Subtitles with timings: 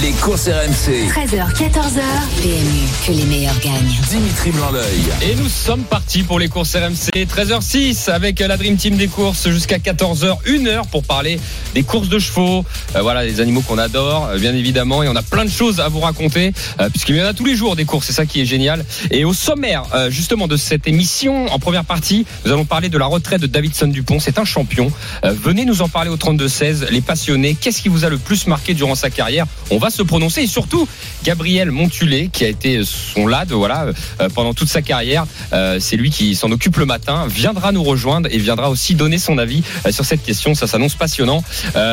[0.00, 1.06] Les courses RMC.
[1.10, 2.00] 13h, 14h.
[2.42, 3.94] PMU, que les meilleurs gagnent.
[4.08, 5.02] Dimitri Blanc-L'œil.
[5.22, 9.48] Et nous sommes partis pour les courses RMC 13h06 avec la Dream Team des courses
[9.50, 11.38] jusqu'à 14h, 1 heure pour parler
[11.74, 12.64] des courses de chevaux.
[12.96, 15.02] Euh, voilà, les animaux qu'on adore, euh, bien évidemment.
[15.02, 17.44] Et on a plein de choses à vous raconter euh, puisqu'il y en a tous
[17.44, 18.06] les jours des courses.
[18.06, 18.84] C'est ça qui est génial.
[19.10, 22.98] Et au sommaire, euh, justement, de cette émission, en première partie, nous allons parler de
[22.98, 24.18] la retraite de Davidson Dupont.
[24.20, 24.90] C'est un champion.
[25.24, 26.86] Euh, venez nous en parler au 32-16.
[26.90, 29.31] Les passionnés, qu'est-ce qui vous a le plus marqué durant sa carrière?
[29.70, 30.42] On va se prononcer.
[30.42, 30.86] Et surtout
[31.24, 33.86] Gabriel Montulé qui a été son lad voilà
[34.20, 37.82] euh, pendant toute sa carrière euh, c'est lui qui s'en occupe le matin viendra nous
[37.82, 40.54] rejoindre et viendra aussi donner son avis euh, sur cette question.
[40.54, 41.42] Ça s'annonce passionnant.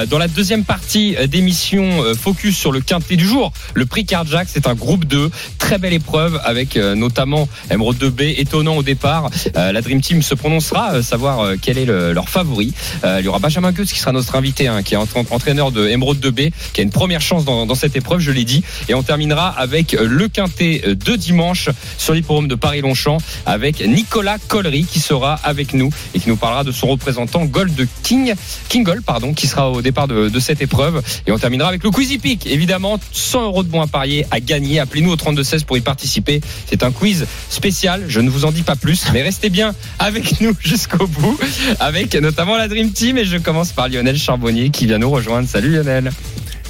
[0.10, 4.68] Dans la deuxième partie d'émission focus sur le quintet du jour le prix Carjack c'est
[4.68, 9.30] un groupe 2 très belle épreuve avec notamment Emerald 2B étonnant au départ.
[9.56, 12.74] La Dream Team se prononcera savoir quel est le- leur favori.
[13.04, 15.88] Il y aura Benjamin Goetz qui sera notre invité hein, qui est entra- entraîneur de
[15.88, 18.64] Emerald 2B qui a une première dans, cette épreuve je l'ai dit.
[18.88, 24.86] Et on terminera avec le quintet de dimanche sur l'hippodrome de Paris-Longchamp avec Nicolas Collery
[24.86, 28.34] qui sera avec nous et qui nous parlera de son représentant Gold King
[28.68, 31.02] Kingle pardon qui sera au départ de, cette épreuve.
[31.28, 32.48] Et on terminera avec le Quizy Peak.
[32.48, 34.80] Évidemment 100 euros de bons à parier à gagner.
[34.80, 36.42] Appelez-nous au 3216 pour y participer.
[36.66, 38.06] C'est un quiz spécial.
[38.08, 41.40] Je ne vous en dis pas plus mais restez bien avec nous jusqu'au bout
[41.80, 43.18] avec notamment la Dream Team.
[43.18, 45.48] Et je commence par Lionel Charbonnier qui vient nous rejoindre.
[45.48, 46.12] Salut Lionel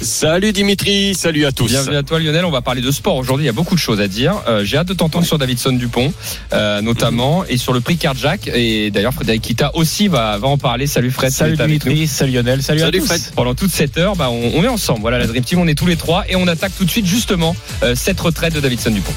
[0.02, 1.68] Salut Dimitri, salut à tous.
[1.68, 3.80] Bienvenue à toi Lionel, on va parler de sport aujourd'hui, il y a beaucoup de
[3.80, 4.34] choses à dire.
[4.48, 6.14] Euh, J'ai hâte de t'entendre sur Davidson Dupont,
[6.54, 8.48] euh, notamment, et sur le prix Carjack.
[8.48, 10.86] Et d'ailleurs Frédéric Kita aussi va, va en parler.
[10.86, 13.06] Salut Fred, Salut Dimitri, salut Lionel, salut, Salut à tous.
[13.08, 13.20] Fred.
[13.36, 15.00] Pendant toute cette heure, bah, on, on est ensemble.
[15.02, 17.06] Voilà la Dream Team, on est tous les trois et on attaque tout de suite
[17.06, 19.12] justement euh, cette retraite de Davidson Dupont.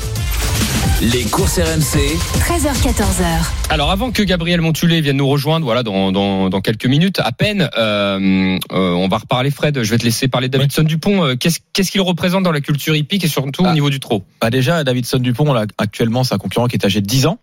[1.12, 2.16] Les courses RMC.
[2.40, 3.24] 13h, 14h.
[3.70, 7.34] Alors avant que Gabriel Montulé vienne nous rejoindre, voilà dans, dans, dans quelques minutes à
[7.34, 9.84] peine, euh, euh, on va reparler Fred.
[9.84, 11.26] Je vais te laisser parler de Davidson Dupont.
[11.26, 13.74] Euh, Qu'est-ce qu'est-ce qu'il représente dans la culture hippique et surtout au Ah.
[13.74, 14.24] niveau du trot?
[14.40, 17.38] Bah déjà, Davidson Dupont, là, actuellement, c'est un concurrent qui est âgé de 10 ans.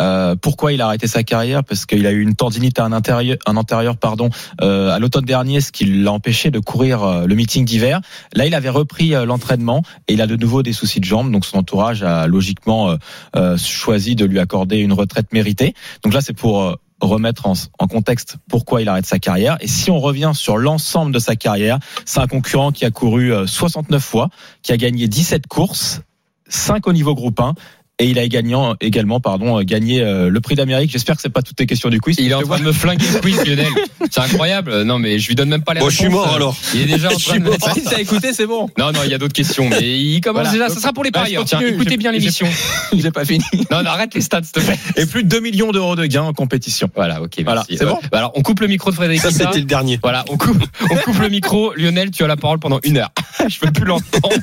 [0.00, 1.62] Euh, pourquoi il a arrêté sa carrière?
[1.62, 4.28] Parce qu'il a eu une tendinite à un antérieur, un antérieur pardon,
[4.60, 8.00] euh, à l'automne dernier, ce qui l'a empêché de courir euh, le meeting d'hiver.
[8.34, 11.30] Là, il avait repris euh, l'entraînement et il a de nouveau des soucis de jambes.
[11.30, 12.96] Donc son entourage a logiquement euh,
[13.36, 15.74] euh, choisi de lui accorder une retraite méritée.
[16.02, 19.56] Donc là, c'est pour remettre en, en contexte pourquoi il arrête sa carrière.
[19.60, 23.32] Et si on revient sur l'ensemble de sa carrière, c'est un concurrent qui a couru
[23.32, 24.28] euh, 69 fois,
[24.62, 26.00] qui a gagné 17 courses,
[26.48, 27.54] 5 au niveau groupe 1.
[28.00, 30.90] Et il a également, également pardon, euh, gagné euh, le prix d'Amérique.
[30.90, 32.16] J'espère que c'est pas toutes tes questions du quiz.
[32.18, 33.68] Il est en train de me flinguer le quiz, Lionel.
[34.10, 34.82] C'est incroyable.
[34.82, 36.26] Non, mais je lui donne même pas les Bon, je suis réponses.
[36.26, 36.56] mort alors.
[36.74, 37.50] Il est déjà en train de.
[37.74, 38.68] Si t'as écouté, c'est bon.
[38.78, 40.52] Non, non, il y a d'autres questions, mais il commence Voilà.
[40.52, 40.68] déjà.
[40.74, 41.44] Ça sera pour les Bah, parieurs.
[41.44, 42.48] Tiens, écoutez bien l'émission.
[42.96, 43.44] J'ai pas fini.
[43.70, 44.78] Non, non, arrête les stats, s'il te plaît.
[44.96, 46.90] Et plus de 2 millions d'euros de gains en compétition.
[46.96, 49.60] Voilà, ok, Voilà, c'est bon Bah alors, on coupe le micro de Frédéric Ça, c'était
[49.60, 50.00] le dernier.
[50.02, 51.72] Voilà, on coupe, on coupe le micro.
[51.76, 53.12] Lionel, tu as la parole pendant une heure.
[53.48, 54.34] Je peux plus l'entendre.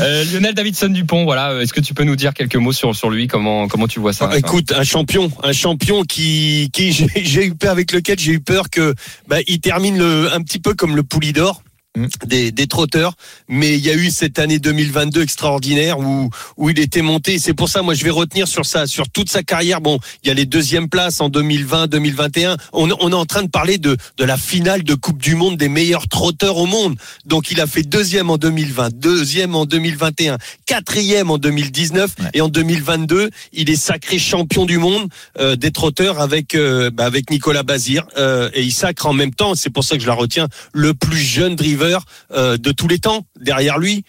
[0.00, 1.50] Euh, Lionel Davidson Dupont, voilà.
[1.50, 3.26] euh, Est-ce que tu peux nous dire quelques mots sur, lui?
[3.26, 4.36] Comment, tu vois ça?
[4.36, 8.94] Écoute, un champion, un champion qui, j'ai eu peur avec lequel j'ai eu peur que
[9.28, 11.62] bah, il termine le, un petit peu comme le Poulidor.
[11.96, 12.06] Mm.
[12.26, 13.14] Des, des trotteurs,
[13.48, 17.38] mais il y a eu cette année 2022 extraordinaire où où il était monté.
[17.38, 19.80] C'est pour ça, moi, je vais retenir sur ça, sur toute sa carrière.
[19.80, 22.56] Bon, il y a les deuxièmes places en 2020, 2021.
[22.72, 25.56] On, on est en train de parler de de la finale de Coupe du Monde
[25.56, 26.96] des meilleurs trotteurs au monde.
[27.26, 32.30] Donc, il a fait deuxième en 2020, deuxième en 2021, quatrième en 2019 Ouais.
[32.34, 37.04] et en 2022, il est sacré champion du monde euh, des trotteurs avec euh, bah,
[37.04, 39.54] avec Nicolas Bazir euh, et il sacre en même temps.
[39.54, 41.83] C'est pour ça que je la retiens le plus jeune driver
[42.32, 44.04] euh, de tous les temps derrière lui.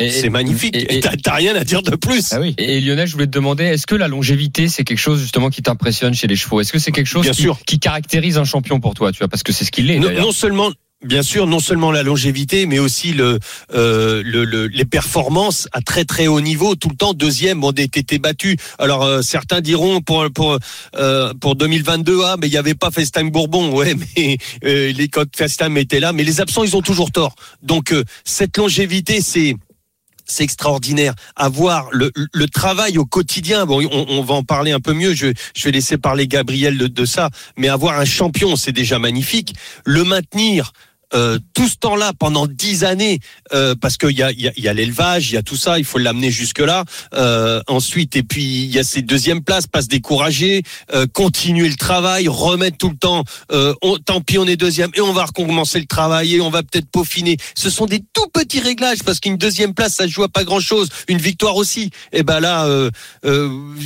[0.00, 0.74] C'est magnifique.
[0.76, 2.32] et- T'as rien à dire de plus.
[2.32, 2.54] Ah oui.
[2.58, 5.62] Et Lionel, je voulais te demander, est-ce que la longévité, c'est quelque chose justement qui
[5.62, 6.60] t'impressionne chez les chevaux?
[6.60, 7.58] Est-ce que c'est quelque chose Bien qui, sûr.
[7.64, 9.98] qui caractérise un champion pour toi Tu vois, parce que c'est ce qu'il est.
[10.00, 10.72] non seulement
[11.04, 13.38] bien sûr, non seulement la longévité, mais aussi le,
[13.74, 17.72] euh, le, le- les performances à très très haut niveau, tout le temps deuxième, bon,
[17.72, 18.56] des TT battus.
[18.78, 20.58] Alors euh, certains diront pour pour
[20.96, 25.08] euh, pour 2022, ah, mais il n'y avait pas FaceTime Bourbon, ouais, mais euh, les
[25.08, 27.34] codes FaceTime étaient là, mais les absents, ils ont toujours tort.
[27.62, 29.56] Donc euh, cette longévité, c'est
[30.24, 31.14] c'est extraordinaire.
[31.34, 35.14] Avoir le, le travail au quotidien, bon, on, on va en parler un peu mieux.
[35.14, 37.28] Je, je vais laisser parler Gabriel de, de ça,
[37.58, 39.52] mais avoir un champion, c'est déjà magnifique.
[39.84, 40.72] Le maintenir
[41.14, 43.20] euh, tout ce temps-là pendant dix années,
[43.52, 45.78] euh, parce qu'il y a, y a, y a l'élevage, il y a tout ça,
[45.78, 46.84] il faut l'amener jusque-là.
[47.14, 50.62] Euh, ensuite, et puis il y a ces deuxièmes places, pas se décourager,
[50.94, 53.24] euh, continuer le travail, remettre tout le temps.
[53.50, 56.50] Euh, on, tant pis, on est deuxième et on va recommencer le travail et on
[56.50, 57.36] va peut-être peaufiner.
[57.54, 60.88] Ce sont des tout petits réglages parce qu'une deuxième place, ça joue à pas grand-chose.
[61.08, 61.90] Une victoire aussi.
[62.12, 62.68] Et ben là,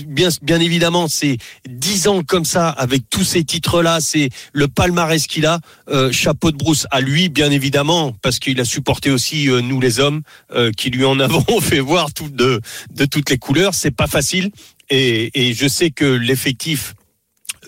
[0.06, 1.38] bien, bien évidemment, c'est
[1.68, 5.60] dix ans comme ça avec tous ces titres-là, c'est le palmarès qu'il a.
[6.10, 10.00] Chapeau de brousse à lui, bien évidemment, parce qu'il a supporté aussi euh, nous les
[10.00, 10.22] hommes
[10.52, 12.60] euh, qui lui en avons fait voir tout de,
[13.10, 13.74] toutes les couleurs.
[13.74, 14.50] C'est pas facile.
[14.88, 16.94] Et je sais que l'effectif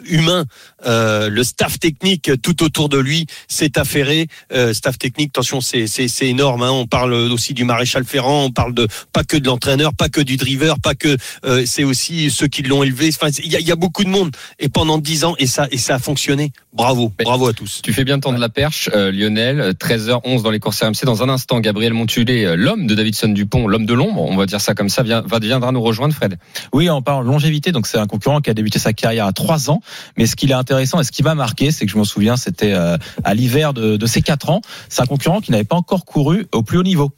[0.05, 0.45] humain,
[0.87, 4.29] euh, le staff technique tout autour de lui s'est affairé.
[4.53, 6.63] Euh, staff technique, attention, c'est c'est c'est énorme.
[6.63, 6.71] Hein.
[6.71, 10.21] On parle aussi du maréchal Ferrand, on parle de pas que de l'entraîneur, pas que
[10.21, 13.09] du driver, pas que euh, c'est aussi ceux qui l'ont élevé.
[13.09, 15.47] Enfin, il y a, il y a beaucoup de monde et pendant dix ans et
[15.47, 16.53] ça et ça a fonctionné.
[16.73, 17.81] Bravo, Mais- bravo à tous.
[17.83, 19.61] Tu fais bien tendre la perche, euh, Lionel.
[19.61, 21.05] Euh, 13h11 dans les courses RMC.
[21.05, 24.47] Dans un instant, Gabriel Montulé, euh, l'homme de Davidson Dupont, l'homme de l'ombre, on va
[24.47, 26.39] dire ça comme ça, vient, va, viendra nous rejoindre, Fred.
[26.73, 29.71] Oui, on parle longévité, donc c'est un concurrent qui a débuté sa carrière à 3
[29.71, 29.81] ans.
[30.17, 32.73] Mais ce qui est et ce qui m'a marqué, c'est que je m'en souviens, c'était
[32.73, 34.61] euh, à l'hiver de, ses 4 ans.
[34.89, 37.13] C'est un concurrent qui n'avait pas encore couru au plus haut niveau.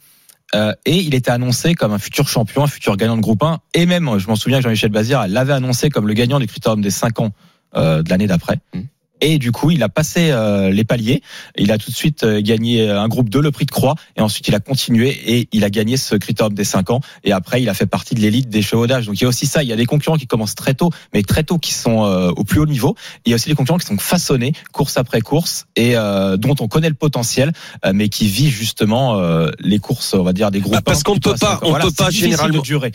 [0.55, 3.61] Euh, et il était annoncé comme un futur champion, un futur gagnant de groupe 1.
[3.75, 6.81] Et même, je m'en souviens que Jean-Michel Bazir l'avait annoncé comme le gagnant du critérium
[6.81, 7.31] des 5 ans
[7.77, 8.59] euh, de l'année d'après.
[8.75, 8.81] Mm.
[9.21, 11.23] Et du coup, il a passé euh, les paliers.
[11.57, 13.95] Il a tout de suite euh, gagné un groupe 2, le prix de Croix.
[14.17, 17.01] Et ensuite, il a continué et il a gagné ce critérium des 5 ans.
[17.25, 19.07] Et après, il a fait partie de l'élite des chevaudages.
[19.07, 19.63] Donc, il y a aussi ça.
[19.63, 22.31] Il y a des concurrents qui commencent très tôt, mais très tôt qui sont euh,
[22.37, 22.95] au plus haut niveau.
[23.27, 26.55] Il y a aussi des concurrents qui sont façonnés course après course et euh, dont
[26.61, 27.53] on connaît le potentiel,
[27.85, 30.75] euh, mais qui vivent justement euh, les courses, on va dire, des groupes.
[30.75, 32.93] Bah, parce qu'on plutôt peut pas- on Voilà, peut pas généralement- durer.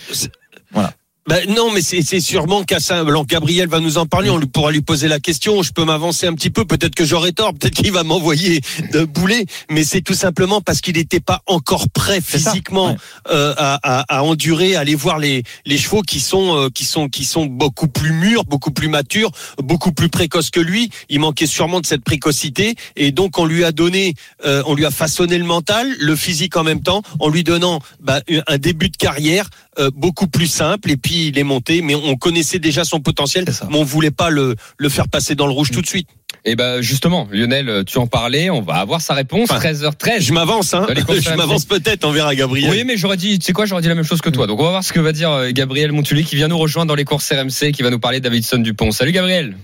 [1.27, 2.99] Ben non, mais c'est sûrement qu'à ça.
[2.99, 4.29] Alors Gabriel va nous en parler.
[4.29, 5.63] On lui pourra lui poser la question.
[5.63, 6.65] Je peux m'avancer un petit peu.
[6.65, 7.53] Peut-être que j'aurai tort.
[7.55, 8.61] Peut-être qu'il va m'envoyer
[8.93, 9.47] de boulet.
[9.71, 12.97] Mais c'est tout simplement parce qu'il n'était pas encore prêt physiquement ouais.
[13.31, 16.85] euh, à, à, à endurer, à aller voir les les chevaux qui sont euh, qui
[16.85, 20.91] sont qui sont beaucoup plus mûrs, beaucoup plus matures, beaucoup plus précoces que lui.
[21.09, 24.13] Il manquait sûrement de cette précocité et donc on lui a donné,
[24.45, 27.79] euh, on lui a façonné le mental, le physique en même temps, en lui donnant
[27.99, 29.49] bah, un début de carrière
[29.79, 31.81] euh, beaucoup plus simple et puis il est monté.
[31.81, 35.47] Mais on connaissait déjà son potentiel, mais on voulait pas le le faire passer dans
[35.47, 36.07] le rouge tout de suite.
[36.47, 39.49] Et ben justement, Lionel, tu en parlais, on va avoir sa réponse.
[39.49, 40.21] Enfin, 13h13.
[40.21, 40.85] Je m'avance, hein.
[41.09, 42.05] Je m'avance peut-être.
[42.05, 42.69] On verra Gabriel.
[42.69, 44.45] Oui, mais j'aurais dit, tu sais quoi, j'aurais dit la même chose que toi.
[44.45, 46.89] Donc on va voir ce que va dire euh, Gabriel Montulé qui vient nous rejoindre
[46.89, 48.91] dans les courses RMC, qui va nous parler de Davidson Dupont.
[48.91, 49.57] Salut Gabriel.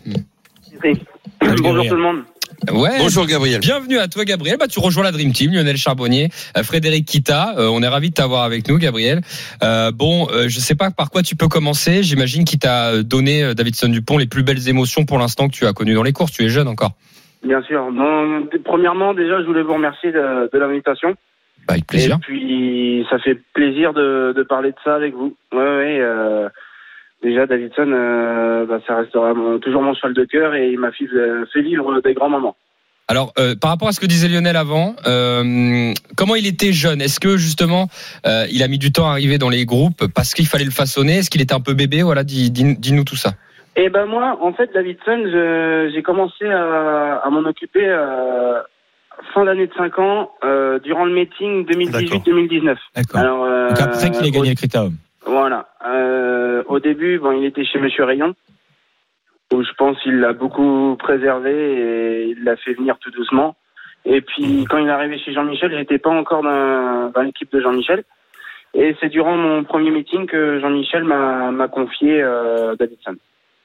[0.83, 0.99] Oui.
[1.39, 1.89] Bonjour Gabriel.
[1.89, 2.23] tout le monde.
[2.69, 2.99] Ouais.
[2.99, 3.59] Bonjour Gabriel.
[3.59, 4.57] Bienvenue à toi Gabriel.
[4.59, 7.55] Bah tu rejoins la Dream Team, Lionel Charbonnier, euh, Frédéric Kita.
[7.57, 9.21] Euh, on est ravi de t'avoir avec nous, Gabriel.
[9.63, 12.03] Euh, bon, euh, je sais pas par quoi tu peux commencer.
[12.03, 15.65] J'imagine qu'il t'a donné euh, Davidson Dupont les plus belles émotions pour l'instant que tu
[15.65, 16.33] as connues dans les courses.
[16.33, 16.91] Tu es jeune encore.
[17.43, 17.91] Bien sûr.
[17.91, 21.15] Bon, premièrement, déjà, je voulais vous remercier de, de l'invitation.
[21.67, 22.17] Bah, avec plaisir.
[22.17, 25.35] Et puis, ça fait plaisir de, de parler de ça avec vous.
[25.51, 26.47] Ouais, ouais.
[27.23, 30.91] Déjà, Davidson, euh, bah, ça restera mon- toujours mon cheval de cœur et il m'a
[30.91, 32.55] fait, euh, fait vivre des grands moments.
[33.07, 37.01] Alors, euh, par rapport à ce que disait Lionel avant, euh, comment il était jeune?
[37.01, 37.87] Est-ce que justement,
[38.25, 40.71] euh, il a mis du temps à arriver dans les groupes parce qu'il fallait le
[40.71, 41.17] façonner?
[41.17, 42.03] Est-ce qu'il était un peu bébé?
[42.03, 43.31] Voilà, dis- dis- dis-nous tout ça.
[43.75, 48.59] Et ben moi, en fait, Davidson, j'ai commencé à, à m'en occuper euh,
[49.33, 52.75] fin d'année de 5 ans, euh, durant le meeting 2018-2019.
[52.95, 53.21] D'accord.
[53.43, 54.93] Euh, Donc après qu'il ait gagné le critérium.
[55.41, 55.65] Voilà.
[55.87, 58.35] Euh, au début, bon, il était chez Monsieur Rayon,
[59.51, 63.55] où je pense qu'il l'a beaucoup préservé et il l'a fait venir tout doucement.
[64.05, 67.59] Et puis, quand il est arrivé chez Jean-Michel, j'étais pas encore dans, dans l'équipe de
[67.59, 68.03] Jean-Michel.
[68.75, 73.15] Et c'est durant mon premier meeting que Jean-Michel m'a confié euh, Davidson.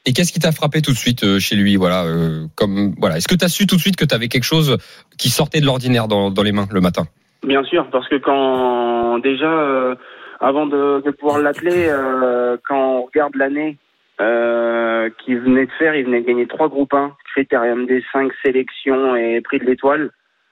[0.06, 3.18] Et qu'est-ce qui t'a frappé tout de suite euh, chez lui Voilà, euh, comme voilà.
[3.18, 4.78] Est-ce que tu as su tout de suite que tu avais quelque chose
[5.18, 7.02] qui sortait de l'ordinaire dans, dans les mains le matin?
[7.46, 9.94] Bien sûr, parce que quand déjà,
[10.40, 13.78] avant de, de pouvoir l'appeler, euh, quand on regarde l'année
[14.20, 18.32] euh, qu'il venait de faire, il venait de gagner trois groupes 1, critérium des 5
[18.44, 20.10] sélections et prix de l'étoile.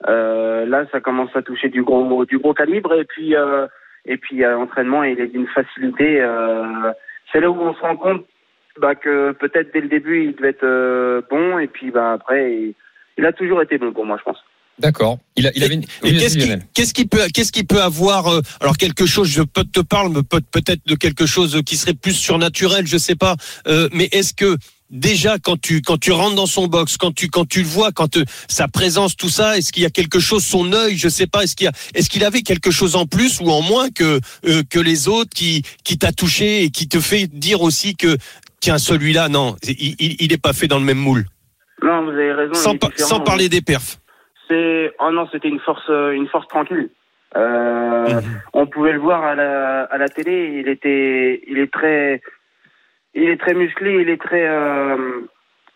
[0.09, 3.67] Euh, là, ça commence à toucher du gros du gros calibre et puis euh,
[4.05, 6.21] et puis à l'entraînement, il est d'une facilité.
[6.21, 6.93] euh,
[7.33, 8.25] c'est là où on se rend compte
[8.79, 12.53] bah, que peut-être dès le début, il devait être euh, bon et puis bah après,
[12.53, 12.75] il,
[13.17, 14.45] il a toujours été bon pour moi, je pense.
[14.79, 15.19] D'accord.
[15.37, 15.87] Il, a, il avait une...
[16.03, 16.67] Qu'est-ce qui, Lionel.
[16.75, 20.23] qu'est-ce qui peut, qu'est-ce qui peut avoir, euh, alors quelque chose, je peux te parle,
[20.25, 23.37] peut-être de quelque chose qui serait plus surnaturel, je sais pas.
[23.69, 24.57] Euh, mais est-ce que
[24.91, 27.93] déjà quand tu quand tu rentres dans son box, quand tu quand tu le vois,
[27.93, 31.09] quand euh, sa présence, tout ça, est-ce qu'il y a quelque chose, son œil, je
[31.09, 33.63] sais pas, est-ce qu'il y a, est-ce qu'il avait quelque chose en plus ou en
[33.63, 37.63] moins que euh, que les autres qui qui t'a touché et qui te fait dire
[37.63, 38.17] aussi que
[38.61, 41.27] tiens celui-là, non, il, il, il est pas fait dans le même moule?
[41.83, 42.55] Non, vous avez raison.
[42.55, 43.99] Sans, pa- sans parler des perfs.
[44.49, 46.89] C'est oh non, c'était une force, euh, une force tranquille.
[47.37, 48.23] Euh, Mhm.
[48.53, 50.61] On pouvait le voir à la, à la télé.
[50.61, 52.21] Il était, il est très,
[53.15, 54.01] il est très musclé.
[54.03, 55.21] Il est très, euh,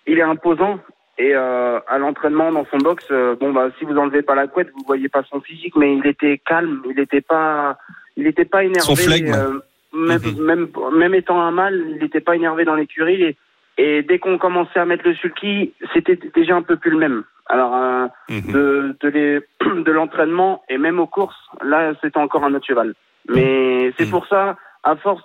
[0.06, 0.78] il est imposant.
[1.18, 4.46] Et euh, à l'entraînement dans son box, euh, bon bah si vous enlevez pas la
[4.46, 6.80] couette, vous voyez pas son physique, mais il était calme.
[6.88, 7.76] Il était pas,
[8.16, 8.80] il était pas énervé.
[8.82, 9.32] Son flegme.
[9.34, 9.58] euh,
[9.92, 10.44] même, Mhm.
[10.44, 13.22] même, même étant un mâle, il n'était pas énervé dans l'écurie.
[13.24, 13.36] Et,
[13.78, 17.24] et dès qu'on commençait à mettre le sulky, c'était déjà un peu plus le même.
[17.48, 18.52] Alors, euh, Mhm.
[18.52, 19.40] de, de, les-
[19.82, 22.94] de l'entraînement et même aux courses, là, c'était encore un autre cheval.
[23.28, 24.10] Mais c'est Mhm.
[24.10, 25.22] pour ça, à force,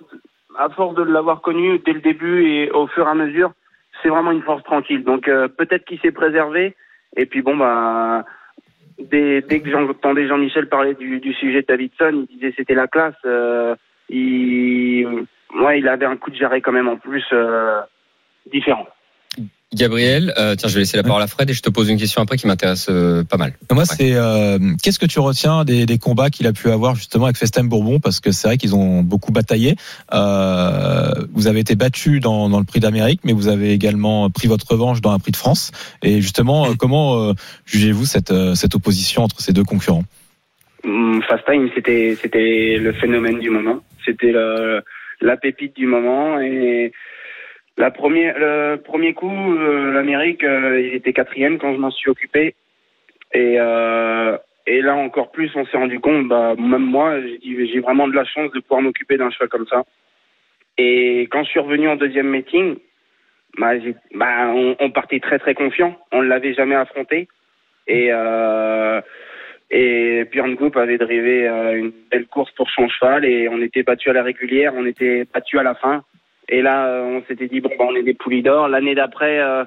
[0.58, 3.52] à force de l'avoir connu dès le début et au fur et à mesure,
[4.02, 5.04] c'est vraiment une force tranquille.
[5.04, 6.76] Donc, euh, peut-être qu'il s'est préservé.
[7.16, 8.26] Et puis, bon, bah,
[9.00, 12.88] dès, dès que j'entendais Jean-Michel parler du, du sujet de Davidson, il disait c'était la
[12.88, 13.16] classe.
[13.26, 13.76] euh,
[14.10, 15.06] il,
[15.56, 17.82] ouais, il avait un coup de jarret quand même en plus euh,
[18.52, 18.88] différent.
[19.74, 21.98] Gabriel, euh, tiens, je vais laisser la parole à Fred et je te pose une
[21.98, 23.54] question après qui m'intéresse euh, pas mal.
[23.72, 23.86] Moi, Ouais.
[23.98, 27.38] c'est euh, qu'est-ce que tu retiens des, des combats qu'il a pu avoir justement avec
[27.38, 28.00] Festem Bourbon?
[28.00, 29.76] Parce que c'est vrai qu'ils ont beaucoup bataillé.
[30.14, 34.48] Euh, vous avez été battu dans, dans le Prix d'Amérique, mais vous avez également pris
[34.48, 35.72] votre revanche dans un Prix de France.
[36.04, 37.34] Et justement, euh, comment euh,
[37.66, 40.04] jugez-vous cette euh, cette opposition entre ces deux concurrents?
[40.86, 43.80] Hum, Fast Time, c'était c'était le phénomène du moment.
[44.06, 44.82] C'était le-
[45.22, 46.92] la pépite du moment et
[47.78, 52.10] la première le premier coup, euh, l'Amérique, euh, il était quatrième quand je m'en suis
[52.10, 52.56] occupé
[53.34, 58.08] et euh, et là encore plus, on s'est rendu compte, bah même moi, j'ai vraiment
[58.08, 59.84] de la chance de pouvoir m'occuper d'un cheval comme ça.
[60.78, 62.78] Et quand je suis revenu en deuxième meeting,
[63.58, 63.74] bah,
[64.16, 66.00] bah, on, partait très très confiant.
[66.14, 67.28] On ne l'avait jamais affronté
[67.88, 69.02] et euh,
[69.70, 74.10] et Björn Goop avait drivé une belle course pour son cheval et on était battu
[74.10, 76.04] à la régulière, on était battu à la fin.
[76.54, 78.68] Et là, euh, on s'était dit, bon, bah, on est des poulies d'or.
[78.68, 79.64] L'année d'après, euh,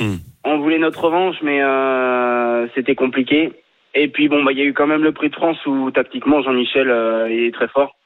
[0.00, 0.16] Mm.
[0.44, 3.52] on voulait notre revanche, mais euh, c'était compliqué.
[3.94, 5.90] Et puis, bon, bah, il y a eu quand même le prix de France où,
[5.90, 7.96] tactiquement, Jean-Michel, euh, est très fort.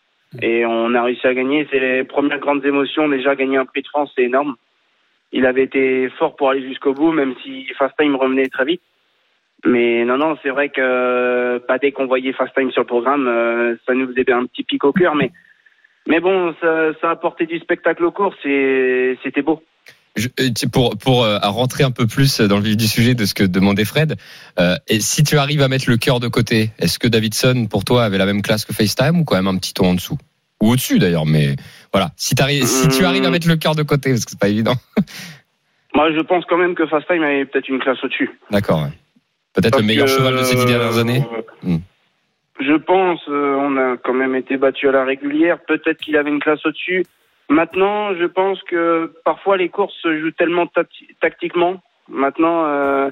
[0.42, 1.68] Et on a réussi à gagner.
[1.70, 3.08] C'est les premières grandes émotions.
[3.08, 4.56] Déjà, gagner un prix de France, c'est énorme.
[5.30, 8.82] Il avait été fort pour aller jusqu'au bout, même si Fast Time revenait très vite.
[9.64, 13.78] Mais non, non, c'est vrai que pas dès qu'on voyait Fast Time sur le programme,
[13.86, 15.14] ça nous faisait un petit pic au cœur.
[15.14, 15.30] Mais,
[16.08, 19.62] mais bon, ça, ça apportait du spectacle aux courses et c'était beau.
[20.16, 23.24] Je- euh, pour pour euh, rentrer un peu plus dans le vif du sujet de
[23.24, 24.14] ce que demandait Fred,
[24.60, 27.84] euh, et si tu arrives à mettre le cœur de côté, est-ce que Davidson pour
[27.84, 30.18] toi avait la même classe que FaceTime ou quand même un petit ton en dessous?
[30.62, 31.56] Ou au-dessus d'ailleurs Mais
[31.92, 32.34] voilà, si,
[32.64, 34.76] si tu arrives à mettre le cœur de côté, parce que c'est pas évident.
[35.94, 38.30] Moi, je pense quand même que Fast Time avait peut-être une classe au-dessus.
[38.50, 38.82] D'accord.
[38.82, 38.90] ouais.
[39.52, 41.22] Peut-être le meilleur cheval de ces dix dernières années.
[41.32, 41.78] euh, Hmm.
[42.60, 45.58] Je pense, euh, on a quand même été battu à la régulière.
[45.66, 47.04] Peut-être qu'il avait une classe au-dessus.
[47.48, 51.82] Maintenant, je pense que parfois les courses se jouent tellement tacti- tactiquement.
[52.08, 53.10] Maintenant, euh,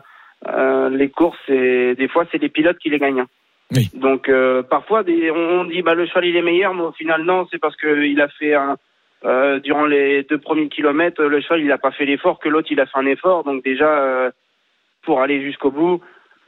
[0.48, 3.20] euh, les courses, c'est des fois c'est les pilotes qui les gagnent.
[3.20, 3.28] hein.
[3.74, 3.88] Oui.
[3.94, 7.22] Donc euh, parfois, des, on, dit bah le cheval il est meilleur, mais au final
[7.24, 8.76] non, c'est parce que il a fait un
[9.24, 12.68] euh, durant les deux premiers kilomètres, le cheval il a pas fait l'effort, que l'autre
[12.70, 13.44] il a fait un effort.
[13.44, 14.30] Donc déjà euh,
[15.02, 16.00] pour aller jusqu'au bout.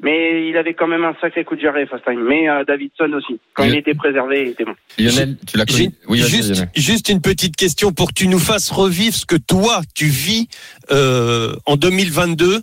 [0.03, 2.23] Mais il avait quand même un sacré coup de jarret, Fast Time.
[2.29, 3.39] Mais euh, Davidson aussi.
[3.55, 4.75] Quand il était préservé, il était bon.
[4.99, 6.69] Lionel, tu l'as connu Oui, juste, Lionel.
[6.77, 10.49] juste une petite question pour que tu nous fasses revivre ce que toi tu vis
[10.91, 12.61] euh, en 2022 euh,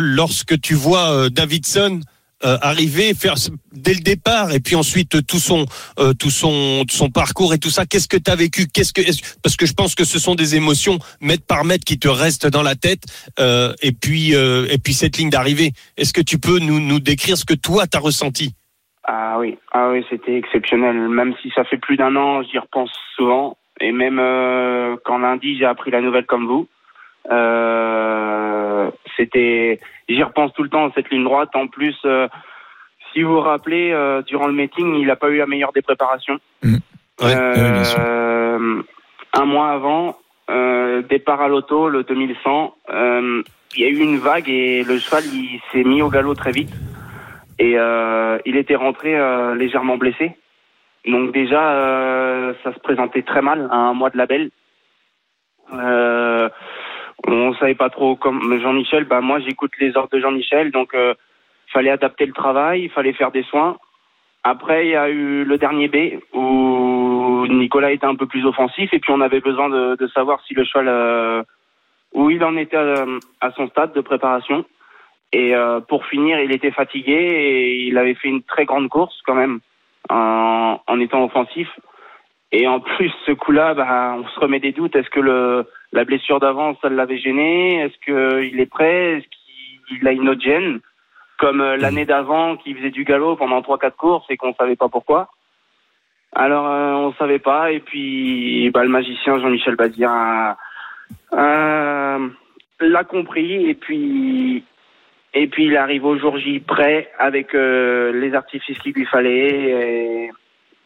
[0.00, 2.00] lorsque tu vois euh, Davidson
[2.44, 3.34] euh, arriver faire
[3.72, 5.66] dès le départ et puis ensuite euh, tout son
[5.98, 7.84] euh, tout son son parcours et tout ça.
[7.84, 8.68] Qu'est-ce que tu as vécu?
[8.72, 9.02] Qu'est-ce que
[9.42, 12.46] parce que je pense que ce sont des émotions mètre par mètre qui te restent
[12.46, 13.02] dans la tête
[13.82, 15.72] et puis et puis cette ligne d'arrivée.
[15.96, 18.54] Est-ce que tu peux nous nous décrire ce que toi tu as ressenti?
[19.02, 20.96] Ah oui, ah oui, c'était exceptionnel.
[21.08, 23.56] Même si ça fait plus d'un an, j'y repense souvent.
[23.80, 24.18] Et même
[25.04, 26.68] quand lundi j'ai appris la nouvelle comme vous,
[29.18, 31.50] c'était, j'y repense tout le temps cette ligne droite.
[31.54, 32.28] En plus, euh,
[33.12, 35.82] si vous vous rappelez, euh, durant le meeting, il n'a pas eu la meilleure des
[35.82, 36.38] préparations.
[36.62, 38.82] Ouais, Euh,
[39.34, 40.16] un mois avant,
[41.10, 43.42] départ à l'auto, le 2100, euh,
[43.76, 46.52] il y a eu une vague et le cheval il s'est mis au galop très
[46.52, 46.72] vite
[47.58, 47.76] et
[48.46, 49.18] il était rentré
[49.56, 50.32] légèrement blessé.
[51.06, 54.50] Donc déjà, ça se présentait très mal à un mois de label.
[55.72, 56.27] Euh,
[57.32, 59.04] on savait pas trop comme Jean-Michel.
[59.04, 61.14] Bah moi, j'écoute les ordres de Jean-Michel, donc euh,
[61.72, 63.76] fallait adapter le travail, il fallait faire des soins.
[64.44, 68.92] Après, il y a eu le dernier B où Nicolas était un peu plus offensif
[68.92, 71.42] et puis on avait besoin de, de savoir si le cheval euh,
[72.14, 73.04] où il en était à,
[73.40, 74.64] à son stade de préparation.
[75.32, 79.20] Et euh, pour finir, il était fatigué et il avait fait une très grande course
[79.26, 79.60] quand même
[80.08, 81.68] en, en étant offensif.
[82.50, 84.96] Et en plus, ce coup-là, bah, on se remet des doutes.
[84.96, 87.80] Est-ce que le, la blessure d'avant, ça l'avait gêné?
[87.80, 89.18] Est-ce qu'il est prêt?
[89.18, 89.26] Est-ce
[89.88, 90.80] qu'il a une autre gêne?
[91.38, 94.76] Comme euh, l'année d'avant qui faisait du galop pendant trois quatre courses et qu'on savait
[94.76, 95.28] pas pourquoi.
[96.34, 97.70] Alors euh, on savait pas.
[97.70, 100.56] Et puis bah, le magicien Jean-Michel Bazir a-
[101.32, 102.18] a-
[102.80, 103.68] l'a compris.
[103.70, 104.64] Et puis
[105.34, 109.70] et puis il arrive au jour J prêt avec euh, les artifices qu'il lui fallait.
[109.70, 110.30] Et,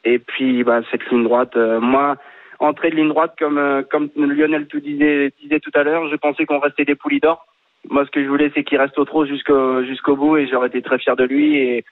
[0.04, 1.56] et puis bah, cette ligne droite.
[1.56, 2.16] euh, moi,
[2.59, 6.16] entrée de ligne droite comme euh, comme Lionel tout disait disait tout à l'heure, je
[6.16, 7.47] pensais qu'on restait des poulies d'or.
[7.90, 10.68] Moi, ce que je voulais, c'est qu'il reste au trot jusqu'au jusqu'au bout et j'aurais
[10.68, 11.85] été très fier de lui et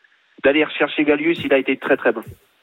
[0.44, 1.44] d'aller rechercher Galius.
[1.44, 2.22] Il a été très très bon.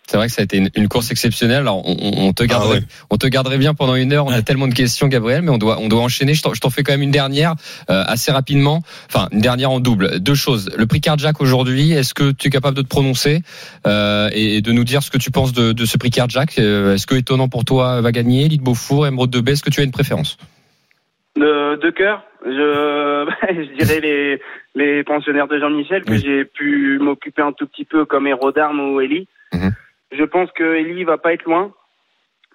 [0.09, 1.59] C'est vrai que ça a été une, une course exceptionnelle.
[1.59, 2.83] Alors, on, on- on te garderait, ouais.
[3.09, 4.25] on te garderait bien pendant une heure.
[4.25, 6.33] On a tellement de questions, Gabriel, mais on doit, on doit enchaîner.
[6.33, 7.55] Je t'en je t'en fais quand même une dernière,
[7.89, 8.83] euh, assez rapidement.
[9.07, 10.19] Enfin, une dernière en double.
[10.21, 10.69] Deux choses.
[10.77, 13.41] Le prix Carjack aujourd'hui, est-ce que tu es capable de te prononcer
[13.85, 16.93] euh, et de nous dire ce que tu penses de, de ce prix Carjack Euh,
[16.95, 19.81] Est-ce que étonnant pour toi va gagner Lide Beaufour, Emeraude de B Est-ce que tu
[19.81, 20.37] as une préférence?
[21.35, 22.49] De, de cœur, je,
[23.49, 24.39] je dirais les,
[24.75, 26.21] les pensionnaires de Jean-Michel que Oui.
[26.25, 29.27] j'ai pu m'occuper un tout petit peu comme héros d'armes ou Eli.
[29.53, 29.73] Mhm.
[30.11, 31.71] Je pense que Eli va pas être loin,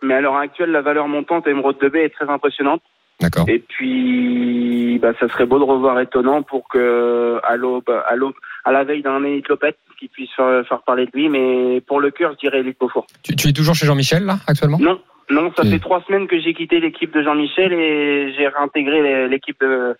[0.02, 2.82] mais à l'heure actuelle, la valeur montante Emeraude de B est très impressionnante.
[3.20, 3.48] D'accord.
[3.48, 8.34] Et puis, bah, ça serait beau de revoir étonnant pour que, à l'aube, à l'aube,
[8.64, 11.28] à la veille d'un Lopette, qu'il puisse faire, faire parler de lui.
[11.28, 13.06] Mais pour le cœur, je dirais Élite Beaufort.
[13.22, 14.78] Tu, tu es toujours chez Jean-Michel là actuellement?
[14.80, 19.28] Non, non, ça fait trois semaines que j'ai quitté l'équipe de Jean-Michel et j'ai réintégré
[19.28, 19.94] l'équipe euh,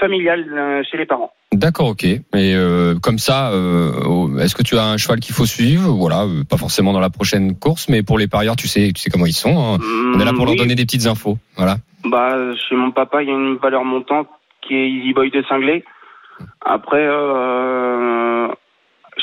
[0.00, 1.30] familiale euh, chez les parents.
[1.52, 2.04] D'accord, ok.
[2.04, 5.90] Et euh, comme ça, euh, est-ce que tu as un cheval qu'il faut suivre?
[5.92, 9.00] Voilà, euh, pas forcément dans la prochaine course, mais pour les parieurs, tu sais, tu
[9.02, 9.56] sais comment ils sont.
[9.58, 9.78] hein.
[10.14, 11.36] On est là pour leur Mm, Oui, donner des petites infos.
[11.56, 11.76] Voilà.
[12.04, 12.34] Bah,
[12.68, 14.28] chez mon papa, il y a une valeur montante
[14.62, 15.84] qui est Easy Boy de Cinglé.
[16.64, 17.06] Après,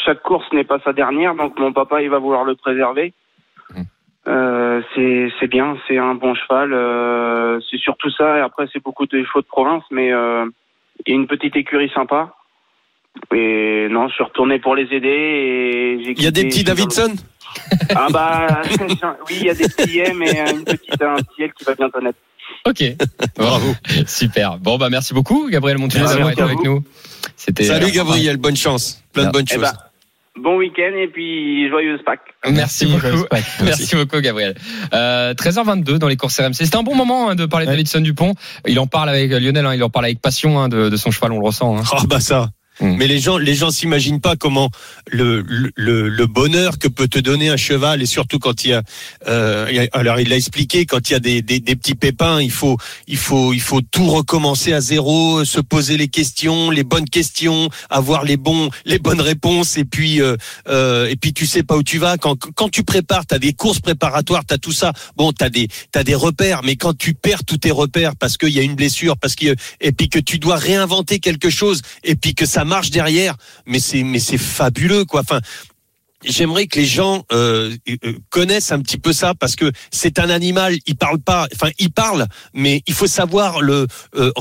[0.06, 3.14] chaque course n'est pas sa dernière, donc mon papa, il va vouloir le préserver.
[4.28, 6.70] Euh, c'est c'est bien, c'est un bon cheval.
[7.72, 8.38] c'est surtout ça.
[8.38, 10.12] Et après, c'est beaucoup de chevaux de province, mais
[11.06, 12.34] il y a une petite écurie sympa.
[13.34, 15.08] Et non, je suis retourné pour les aider.
[15.08, 17.16] Et j'ai Il y a des petits Davidson
[17.96, 18.62] Ah bah
[19.30, 21.76] oui, il y a des petits M et une petite un petit L qui va
[21.76, 22.20] bientôt naître.
[22.66, 22.84] Ok.
[23.38, 23.74] Bravo.
[24.06, 24.58] Super.
[24.60, 26.84] Bon, bah merci beaucoup, Gabriel Merci d'avoir été avec nous.
[27.36, 27.64] C'était.
[27.64, 29.04] Salut euh, Gabriel, bonne chance.
[29.14, 29.74] Plein de bonnes Eh choses.
[30.42, 32.22] Bon week-end et puis joyeuse Pâques.
[32.52, 33.26] Merci beaucoup.
[33.30, 33.44] Pâques.
[33.64, 34.56] Merci beaucoup, Gabriel.
[34.94, 36.54] Euh, 13h22 dans les courses RMC.
[36.54, 37.76] C'était un bon moment hein, de parler de Ouais.
[37.78, 38.34] Davidson Dupont.
[38.68, 41.12] Il en parle avec Lionel, hein, il en parle avec passion hein, de, de son
[41.12, 41.78] cheval, on le ressent.
[41.78, 41.84] hein.
[41.92, 42.50] Ah bah ça.
[42.80, 42.96] Mm.
[42.98, 44.70] Mais les gens, les gens s'imaginent pas comment
[45.12, 48.74] le, le, le- bonheur que peut te donner un cheval et surtout quand il y
[48.74, 48.84] a,
[49.28, 52.52] euh, alors il l'a expliqué quand il y a des, des, des petits pépins, il
[52.52, 57.10] faut, il faut, il faut tout recommencer à zéro, se poser les questions, les bonnes
[57.10, 60.36] questions, avoir les bons, les bonnes réponses et puis, euh,
[60.68, 63.54] euh, et puis tu sais pas où tu vas quand, quand tu prépares, t'as des
[63.54, 64.92] courses préparatoires, t'as tout ça.
[65.16, 68.50] Bon, t'as des, t'as des repères, mais quand tu perds tous tes repères parce qu'il
[68.50, 72.16] y a une blessure, parce que et puis que tu dois réinventer quelque chose et
[72.16, 75.42] puis que ça marche derrière mais c'est mais c'est fabuleux quoi enfin
[76.26, 80.32] J'aimerais que les gens euh, euh, connaissent un petit peu ça parce que c'est un
[80.32, 80.76] animal.
[80.88, 82.26] Il parle pas, enfin il parle,
[82.56, 84.32] mais il faut savoir le euh,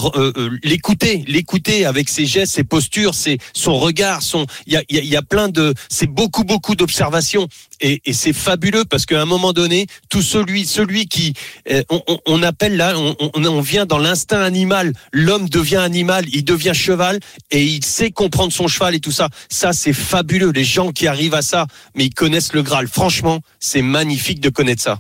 [0.62, 3.12] l'écouter, l'écouter avec ses gestes, ses postures,
[3.53, 4.47] son regard, son.
[4.67, 7.47] Il y a, y a plein de, c'est beaucoup beaucoup d'observations
[7.81, 11.35] et, c'est fabuleux parce qu'à un moment donné, tout celui celui qui
[11.71, 11.83] euh,
[12.27, 14.93] on, appelle là, on, on vient dans l'instinct animal.
[15.12, 19.29] L'homme devient animal, il devient cheval et il sait comprendre son cheval et tout ça.
[19.49, 20.51] Ça c'est fabuleux.
[20.51, 22.89] Les gens qui arrivent à ça, mais ils connaissent le Graal.
[22.89, 24.99] Franchement, c'est magnifique de connaître ça.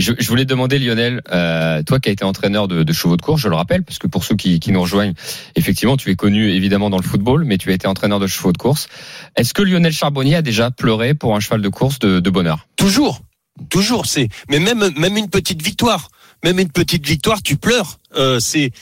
[0.00, 3.22] Je, je voulais demander, Lionel, euh, toi qui as été entraîneur de, de chevaux de
[3.22, 5.12] course, je le rappelle, parce que pour ceux qui, qui nous rejoignent,
[5.56, 8.52] effectivement, tu es connu évidemment dans le football, mais tu as été entraîneur de chevaux
[8.52, 8.88] de course.
[9.36, 12.66] Est-ce que Lionel Charbonnier a déjà pleuré pour un cheval de course de, de bonheur?
[12.76, 13.20] Toujours,
[13.68, 14.06] toujours.
[14.06, 16.08] C'est mais même même une petite victoire,
[16.44, 17.98] même une petite victoire, tu pleures.
[18.16, 18.72] Euh, c'est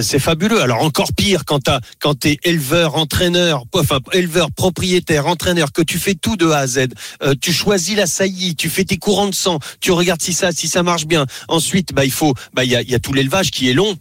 [0.00, 0.60] c'est fabuleux.
[0.60, 5.98] Alors encore pire quand t'as quand t'es éleveur, entraîneur, enfin éleveur, propriétaire, entraîneur, que tu
[5.98, 6.88] fais tout de A à Z.
[7.22, 10.52] Euh, tu choisis la saillie, tu fais tes courants de sang, tu regardes si ça
[10.52, 11.26] si ça marche bien.
[11.48, 13.74] Ensuite, bah il faut bah il y a il y a tout l'élevage qui est
[13.74, 13.96] long.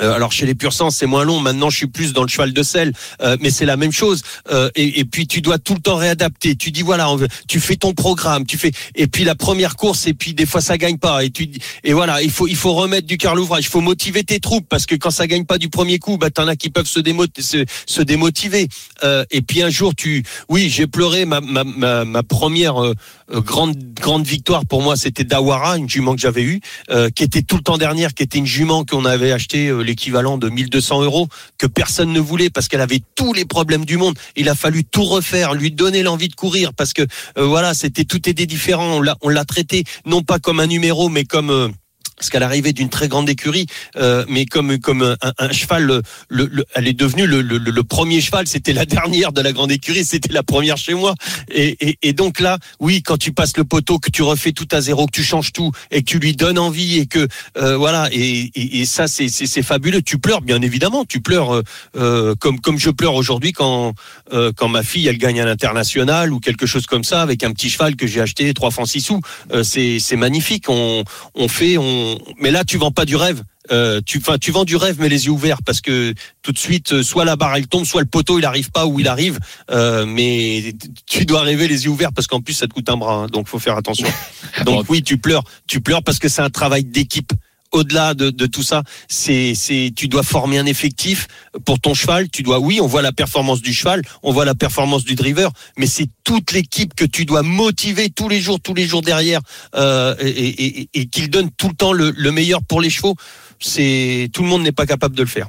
[0.00, 1.40] Euh, alors chez les pur sang c'est moins long.
[1.40, 4.22] Maintenant je suis plus dans le cheval de sel, euh, mais c'est la même chose.
[4.50, 6.56] Euh, et, et puis tu dois tout le temps réadapter.
[6.56, 8.72] Tu dis voilà, on tu fais ton programme, tu fais.
[8.94, 11.24] Et puis la première course, et puis des fois ça gagne pas.
[11.24, 11.48] Et tu
[11.84, 13.64] et voilà, il faut il faut remettre du cœur l'ouvrage.
[13.64, 16.30] Il faut motiver tes troupes parce que quand ça gagne pas du premier coup, bah
[16.30, 18.68] t'en as qui peuvent se, démo- se, démotiver.
[19.04, 22.94] Euh, et puis un jour tu, oui j'ai pleuré ma ma, ma, ma première euh,
[23.30, 27.42] grande grande victoire pour moi c'était Dawara, une jument que j'avais eue, euh, qui était
[27.42, 31.02] tout le temps dernière, qui était une jument qu'on avait acheté euh, l'équivalent de 1200
[31.02, 34.18] euros, que personne ne voulait parce qu'elle avait tous les problèmes du monde.
[34.36, 37.02] Il a fallu tout refaire, lui donner l'envie de courir parce que
[37.38, 39.00] euh, voilà, c'était tout était différent.
[39.22, 41.68] On l'a traité non pas comme un numéro, mais comme euh,
[42.16, 46.02] parce qu'elle arrivait d'une très grande écurie, euh, mais comme comme un, un cheval, le,
[46.28, 48.46] le, elle est devenue le, le, premier cheval.
[48.46, 51.14] C'était la dernière de la grande écurie, c'était la première chez moi.
[51.50, 54.68] Et, et, et, donc là, oui, quand tu passes le poteau, que tu refais tout
[54.72, 57.76] à zéro, que tu changes tout, et que tu lui donnes envie, et que euh,
[57.76, 60.02] voilà, et, et, ça c'est c'est fabuleux.
[60.02, 61.62] Tu pleures, bien évidemment, tu pleures euh,
[61.96, 63.94] euh, comme comme je pleure aujourd'hui quand
[64.32, 67.52] euh, quand ma fille elle gagne à l'international ou quelque chose comme ça avec un
[67.52, 69.20] petit cheval que j'ai acheté trois francs six sous.
[69.52, 70.68] Euh, c'est c'est magnifique.
[70.68, 72.05] On on fait on
[72.40, 73.42] mais là tu vends pas du rêve.
[73.72, 76.58] Euh, tu, enfin, tu vends du rêve, mais les yeux ouverts, parce que tout de
[76.58, 79.08] suite, euh, soit la barre elle tombe, soit le poteau il arrive pas où il
[79.08, 79.38] arrive.
[79.70, 80.74] Euh, mais
[81.06, 83.26] tu dois rêver les yeux ouverts, parce qu'en plus ça te coûte un bras, hein,
[83.26, 84.08] donc faut faire attention.
[84.64, 87.32] Donc oui, tu pleures, tu pleures parce que c'est un travail d'équipe
[87.76, 89.54] au-delà de, de, tout ça, c'est,
[89.94, 91.28] tu dois former un effectif
[91.64, 92.28] pour ton cheval.
[92.30, 95.50] Tu dois, oui, on voit la performance du cheval, on voit la performance du driver,
[95.76, 99.40] mais c'est toute l'équipe que tu dois motiver tous les jours, tous les jours derrière,
[99.74, 103.14] euh, et qu'il donne tout le temps le, le meilleur pour les chevaux.
[103.58, 105.48] C'est tout le monde n'est pas capable de le faire.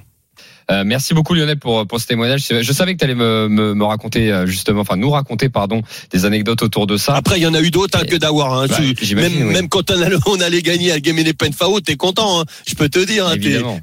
[0.69, 2.45] Euh, merci beaucoup Lionel pour pour ce témoignage.
[2.49, 5.81] Je savais que tu allais me, me, me, raconter euh, justement, enfin nous raconter pardon,
[6.11, 7.15] des anecdotes autour de ça.
[7.15, 8.53] Après il y en a eu d'autres hein, que d'avoir.
[8.53, 8.67] Hein.
[8.67, 8.77] Bah,
[9.15, 9.53] même, oui.
[9.53, 12.41] même quand on allait, on allait gagner à Game Penfao, t'es content.
[12.41, 12.45] Hein.
[12.67, 13.27] Je peux te dire.
[13.27, 13.35] Hein,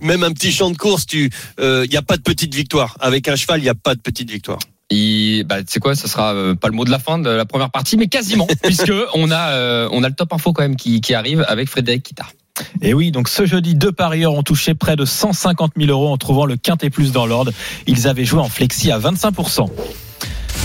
[0.02, 2.96] même un petit champ de course, tu, il euh, y a pas de petite victoire.
[3.00, 4.58] Avec un cheval, il y a pas de petite victoire.
[4.90, 7.30] Et bah, tu sais quoi, ça sera euh, pas le mot de la fin de
[7.30, 10.76] la première partie, mais quasiment, puisque on a on a le top info quand même
[10.76, 12.26] qui, qui arrive avec Frédéric Kita.
[12.82, 16.16] Et oui, donc ce jeudi, deux parieurs ont touché près de 150 000 euros en
[16.16, 17.52] trouvant le quintet plus dans l'ordre.
[17.86, 19.68] Ils avaient joué en flexi à 25%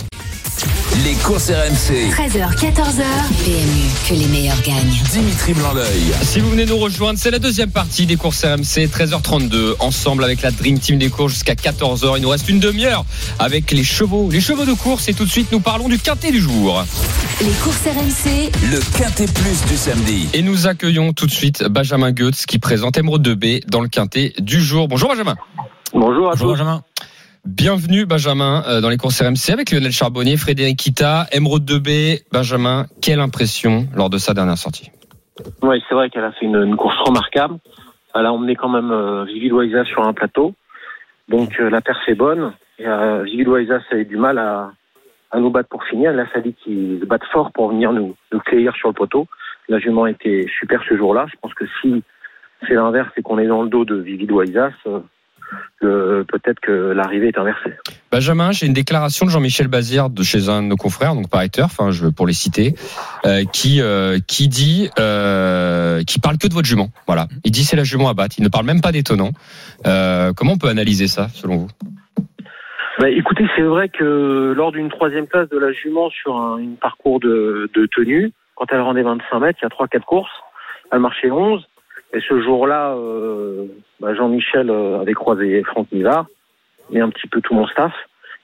[1.04, 2.10] les courses RMC.
[2.10, 3.04] 13h, 14h.
[3.44, 5.02] PMU, que les meilleurs gagnent.
[5.10, 6.12] Dimitri Blanc-L'œil.
[6.22, 8.86] Si vous venez nous rejoindre, c'est la deuxième partie des courses RMC.
[8.86, 12.14] 13h32, ensemble avec la Dream Team des courses jusqu'à 14h.
[12.16, 13.04] Il nous reste une demi-heure
[13.38, 15.08] avec les chevaux, les chevaux de course.
[15.08, 16.82] Et tout de suite, nous parlons du quintet du jour.
[17.40, 18.50] Les courses RMC.
[18.70, 20.28] Le quintet plus du samedi.
[20.32, 24.32] Et nous accueillons tout de suite Benjamin Goetz qui présente Emeraude 2B dans le quintet
[24.38, 24.88] du jour.
[24.88, 25.34] Bonjour Benjamin.
[25.92, 26.82] Bonjour à Bonjour Benjamin.
[27.46, 32.24] Bienvenue Benjamin euh, dans les courses RMC avec Lionel Charbonnier, Frédéric Kita, Emeraude 2B.
[32.32, 34.90] Benjamin, quelle impression lors de sa dernière sortie?
[35.62, 37.58] Oui, c'est vrai qu'elle a fait une, course remarquable.
[38.16, 40.54] Elle a emmené quand même euh, Vivi Loïsa sur un plateau.
[41.28, 42.52] Donc euh, la perf est bonne.
[42.80, 44.72] Et, euh, Vivi Loïsa, ça du mal à,
[45.38, 46.12] nous battre pour finir.
[46.12, 49.28] Il a fallu qu'ils se battent fort pour venir nous, nous cueillir sur le poteau.
[49.68, 51.26] La jument était super ce jour-là.
[51.30, 52.02] Je pense que si
[52.66, 54.26] c'est l'inverse et qu'on est dans le dos de Vivi
[55.80, 57.74] Peut-être que l'arrivée est inversée.
[58.10, 61.42] Benjamin, j'ai une déclaration de Jean-Michel Bazir de chez un de nos confrères, donc par
[61.62, 62.74] enfin, je, pour les citer,
[63.24, 66.88] euh, qui euh, qui dit, euh, qui parle que de votre jument.
[67.06, 68.36] Voilà, il dit c'est la jument à battre.
[68.38, 69.30] Il ne parle même pas d'étonnant.
[69.84, 71.68] Comment on peut analyser ça, selon vous?
[72.98, 76.76] Bah, écoutez, c'est vrai que lors d'une troisième place de la jument sur un une
[76.76, 80.30] parcours de, de tenue, quand elle rendait 25 mètres, il y a trois quatre courses,
[80.90, 81.66] elle marchait 11.
[82.12, 83.66] Et ce jour-là, euh,
[84.00, 86.26] bah Jean-Michel euh, avait croisé Franck Nivard
[86.92, 87.92] et un petit peu tout mon staff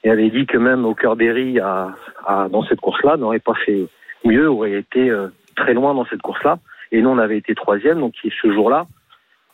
[0.03, 1.15] et avait dit que même au cœur
[1.61, 1.95] à,
[2.25, 3.87] à, dans cette course-là, n'aurait pas fait
[4.25, 6.57] mieux, aurait été euh, très loin dans cette course-là.
[6.91, 8.85] Et nous, on avait été troisième, donc ce jour-là,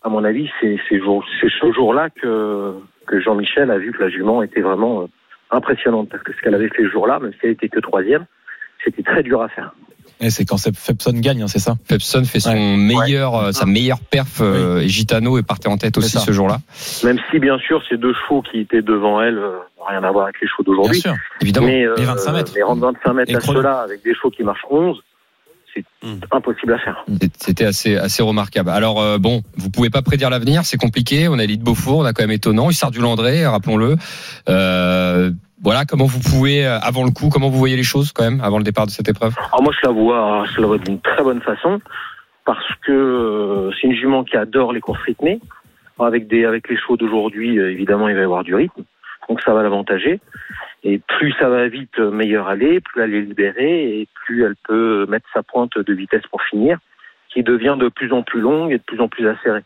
[0.04, 2.74] à mon avis, c'est ce jour-là que,
[3.06, 5.06] que Jean-Michel a vu que la jument était vraiment euh,
[5.52, 8.26] impressionnante parce que ce qu'elle avait fait ce jour-là, même si elle était que troisième,
[8.84, 9.74] c'était très dur à faire.
[10.22, 11.76] Et c'est quand Fepson gagne, hein, c'est ça?
[11.86, 12.78] Fepson fait son ouais.
[12.78, 13.54] meilleur, ouais.
[13.54, 16.60] sa meilleure perf euh, et Gitano est parti en tête aussi ce jour-là.
[17.04, 20.12] Même si bien sûr ces deux chevaux qui étaient devant elle euh, n'ont rien à
[20.12, 21.02] voir avec les chevaux d'aujourd'hui.
[21.02, 21.68] Bien sûr, évidemment.
[21.68, 22.54] Mais, euh, les 25 mètres.
[22.64, 25.02] Rendre 25 mètres à ceux-là avec des chevaux qui marchent 11,
[25.74, 26.20] c'est mmh.
[26.32, 27.06] impossible à faire.
[27.38, 28.70] C'était assez assez remarquable.
[28.70, 31.28] Alors euh, bon, vous pouvez pas prédire l'avenir, c'est compliqué.
[31.28, 32.70] On a l'île Beaufour, on a quand même étonnant.
[32.70, 33.96] Hussard du Landré, rappelons-le.
[34.48, 38.40] Euh, voilà, comment vous pouvez, avant le coup, comment vous voyez les choses quand même,
[38.42, 39.36] avant le départ de cette épreuve?
[39.52, 41.82] Alors Moi, je la vois, je la vois d'une très bonne façon,
[42.46, 45.40] parce que euh, c'est une jument qui adore les courses rythmées.
[46.00, 48.84] Avec, des, avec les chevaux d'aujourd'hui, euh, évidemment, il va y avoir du rythme,
[49.28, 50.22] donc ça va l'avantager.
[50.84, 54.56] Et plus ça va vite, meilleur elle est, plus elle est libérée, et plus elle
[54.68, 56.78] peut mettre sa pointe de vitesse pour finir,
[57.34, 59.64] qui devient de plus en plus longue et de plus en plus acérée.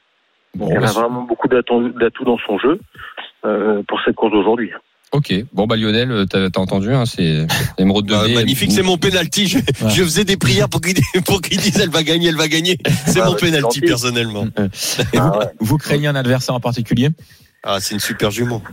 [0.56, 1.92] Bon, elle a vraiment beaucoup d'atouts
[2.26, 2.80] dans son jeu
[3.46, 4.72] euh, pour cette course d'aujourd'hui.
[5.12, 5.32] Ok.
[5.54, 7.46] Bon bah Lionel, euh, t'as entendu, hein, c'est
[7.78, 9.46] émeraude de Bah, magnifique, c'est mon penalty.
[9.48, 10.96] Je, je faisais des prières pour qu'il
[11.26, 12.78] pour qu'il dise elle va gagner, elle va gagner.
[13.06, 14.46] C'est Ah mon penalty personnellement.
[14.58, 15.46] Et vous, Ah ouais.
[15.60, 17.10] vous craignez un adversaire en particulier?
[17.62, 18.64] Ah, c'est une super jument.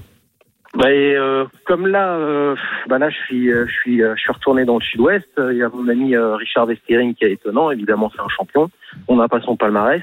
[0.75, 2.55] Bah, et, euh, comme là, euh,
[2.87, 5.29] bah là, je suis, euh, je suis, euh, je suis retourné dans le Sud-Ouest.
[5.37, 7.71] Il y a mon ami euh, Richard Vestering qui est étonnant.
[7.73, 8.71] Évidemment, c'est un champion.
[9.09, 10.03] On n'a pas son palmarès.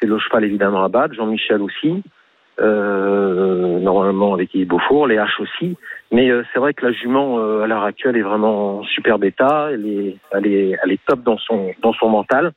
[0.00, 1.14] C'est le cheval évidemment à battre.
[1.14, 2.02] Jean-Michel aussi.
[2.60, 5.76] Euh, normalement avec Yves Beaufour, les H aussi.
[6.10, 9.68] Mais c'est vrai que la jument à l'heure actuelle est vraiment en super bêta.
[9.72, 12.52] Elle est, elle est, elle est top dans son, dans son mental.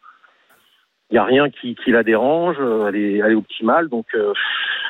[1.11, 2.57] Il n'y a rien qui, qui la dérange.
[2.87, 3.89] Elle est, elle est optimale.
[3.89, 4.07] Donc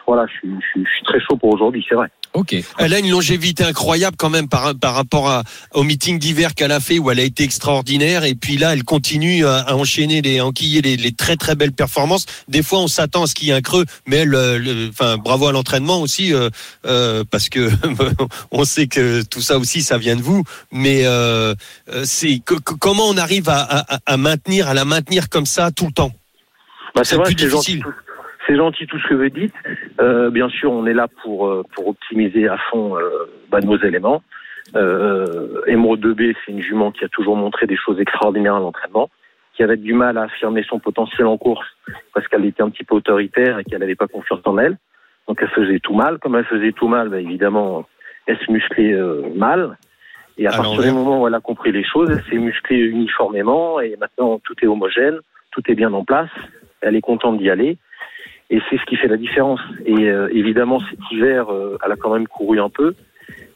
[0.08, 2.08] voilà, je je, je suis très chaud pour aujourd'hui, c'est vrai.
[2.34, 2.56] Ok.
[2.78, 6.72] Elle a une longévité incroyable quand même par, par rapport à, au meeting d'hiver qu'elle
[6.72, 10.22] a fait où elle a été extraordinaire et puis là elle continue à, à enchaîner
[10.22, 12.26] les à enquiller les, les très très belles performances.
[12.48, 14.88] Des fois on s'attend à ce qu'il y ait un creux, mais elle, euh, le-
[14.90, 16.50] enfin bravo à l'entraînement aussi euh,
[16.86, 17.70] euh, parce que
[18.52, 20.44] on sait que tout ça aussi ça vient de vous.
[20.72, 21.54] Mais euh,
[21.90, 25.46] euh, c'est que- que- comment on arrive à, à, à maintenir à la maintenir comme
[25.46, 26.14] ça tout le temps?
[26.96, 27.82] Bah, C'est c'est vrai, plus c'est gentil.
[28.48, 29.54] C'est gentil tout ce que vous dites.
[30.00, 33.10] Euh, bien sûr, on est là pour euh, pour optimiser à fond euh,
[33.50, 34.24] bah, nos éléments.
[34.76, 39.10] Euh, Emeraude 2B, c'est une jument qui a toujours montré des choses extraordinaires à l'entraînement,
[39.54, 41.68] qui avait du mal à affirmer son potentiel en course
[42.14, 44.78] parce qu'elle était un petit peu autoritaire et qu'elle n'avait pas confiance en elle.
[45.28, 46.20] Donc elle faisait tout mal.
[46.20, 47.86] Comme elle faisait tout mal, bah, évidemment,
[48.28, 49.78] elle se musclait euh, mal.
[50.38, 52.78] Et à À partir du moment où elle a compris les choses, elle s'est musclée
[52.78, 55.20] uniformément et maintenant tout est homogène,
[55.52, 56.30] tout est bien en place.
[56.80, 57.78] Elle est contente d'y aller.
[58.52, 59.62] Et c'est ce qui fait la différence.
[59.86, 62.94] Et euh, évidemment, cet hiver, euh, elle a quand même couru un peu.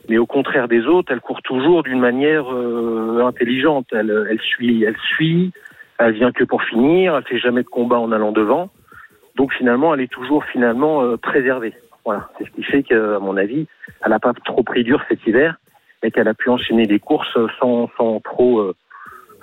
[0.08, 3.88] Mais au contraire des autres, elle court toujours d'une manière euh, intelligente.
[3.92, 5.52] Elle, elle suit, elle suit.
[5.98, 7.16] Elle vient que pour finir.
[7.18, 8.70] Elle fait jamais de combat en allant devant.
[9.36, 11.74] Donc finalement, elle est toujours finalement euh, préservée.
[12.06, 12.30] Voilà.
[12.38, 13.68] C'est ce qui fait qu'à mon avis,
[14.04, 15.58] elle n'a pas trop pris dur cet hiver
[16.04, 18.76] et qu'elle a pu enchaîner des courses sans, sans trop, euh,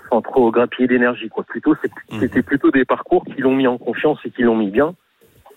[0.08, 1.28] sans trop grappiller d'énergie.
[1.28, 1.44] Quoi.
[1.44, 1.74] Plutôt,
[2.10, 2.20] Mhm.
[2.20, 4.94] c'était plutôt des parcours qui l'ont mis en confiance et qui l'ont mis bien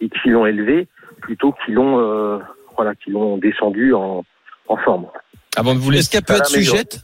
[0.02, 0.88] et qui l'ont élevé
[1.22, 2.38] plutôt qu'ils l'ont, euh,
[2.76, 4.24] voilà, qui l'ont descendu en,
[4.68, 5.08] en forme.
[5.58, 7.00] Avant de vous Est-ce qu'elle peut être sujette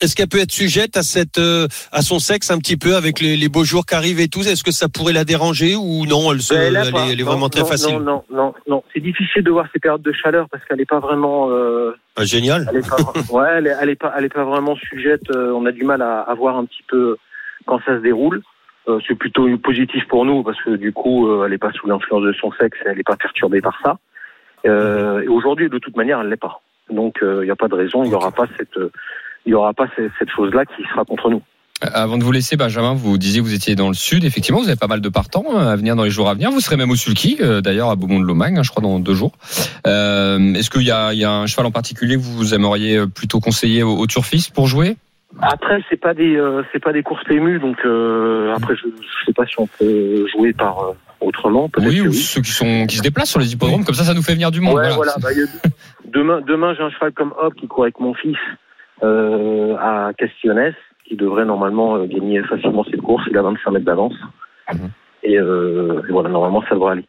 [0.00, 3.18] Est-ce qu'elle peut être sujette à cette euh, à son sexe un petit peu avec
[3.20, 4.40] les, les beaux jours qui arrivent et tout?
[4.40, 7.48] Est-ce que ça pourrait la déranger ou non Elle, se, Ben, elle, est, Non, vraiment
[7.48, 7.94] très non, facile?
[7.96, 8.84] Non, non, non, non.
[8.94, 12.24] C'est difficile de voir ces périodes de chaleur parce qu'elle n'est pas vraiment, euh, Ah,
[12.24, 12.68] génial.
[12.70, 12.96] elle est pas,
[13.32, 13.48] ouais,
[13.80, 15.28] elle est, pas, elle est pas vraiment sujette.
[15.34, 17.16] euh, on a du mal à, à voir un petit peu
[17.66, 18.42] quand ça se déroule.
[18.88, 21.86] Euh, c'est plutôt positif pour nous parce que du coup, euh, elle n'est pas sous
[21.86, 23.98] l'influence de son sexe, et elle n'est pas perturbée par ça.
[24.66, 26.60] Euh, et aujourd'hui, de toute manière, elle l'est pas.
[26.90, 28.78] Donc, il n'y a pas de raison, il n'y aura pas cette,
[29.44, 31.42] il y aura pas cette, cette chose-là qui sera contre nous.
[31.82, 34.24] Avant de vous laisser, Benjamin, vous disiez que vous étiez dans le sud.
[34.24, 36.50] Effectivement, vous avez pas mal de partants à venir dans les jours à venir.
[36.50, 39.32] Vous serez même au Sulky, d'ailleurs, à Beaumont-de-Lomagne, hein, je crois, dans deux jours.
[39.84, 43.38] Est-ce qu'il y a, il y a un cheval en particulier que vous aimeriez plutôt
[43.38, 44.96] conseiller aux, aux turfistes pour jouer?
[45.40, 49.26] Après, c'est pas des, euh, c'est pas des courses PMU, donc euh, après, je, je
[49.26, 51.70] sais pas si on peut jouer par euh, autrement.
[51.78, 53.84] Oui, ou ceux qui sont qui se déplacent sur les hippodromes.
[53.84, 54.76] Comme ça, ça nous fait venir du monde.
[54.76, 55.14] Ouais, voilà.
[55.20, 55.36] voilà.
[55.62, 55.70] bah,
[56.06, 58.38] demain, demain, j'ai un cheval comme Hop qui court avec mon fils
[59.02, 60.74] euh, à Castionès,
[61.06, 63.24] qui devrait normalement gagner facilement cette course.
[63.30, 64.14] Il a 25 mètres d'avance.
[64.72, 64.90] Mhm.
[65.24, 65.40] Et, et
[66.10, 67.04] voilà, normalement, ça devrait aller.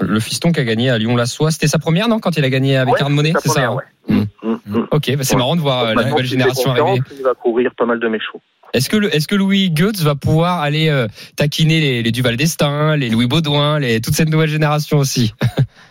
[0.00, 2.76] Le fiston qui a gagné à Lyon-la-Soie, c'était sa première, non Quand il a gagné
[2.76, 3.84] avec Ouais, Arne Monet, c'est ça hein ouais.
[4.08, 4.22] Mm.
[4.42, 4.86] Mm, mm.
[4.90, 5.38] Ok, bah, c'est Ouais.
[5.38, 7.00] marrant de voir euh, la nouvelle génération arriver.
[7.16, 8.40] Il va courir pas mal de mes chevaux.
[8.72, 12.96] Est-ce que, est-ce que Louis Goetz va pouvoir aller euh, taquiner les, les Duval d'Estaing,
[12.96, 15.32] les Louis Baudouin, les, toute cette nouvelle génération aussi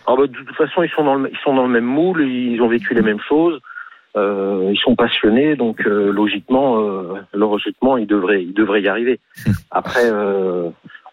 [0.06, 2.28] Alors, bah, de toute façon, ils sont dans le, ils sont dans le même moule,
[2.28, 3.58] ils ont vécu les mêmes choses,
[4.16, 6.76] euh, ils sont passionnés, donc euh, logiquement,
[7.32, 9.18] logiquement, ils devraient, ils devraient y arriver.
[9.70, 10.04] Après,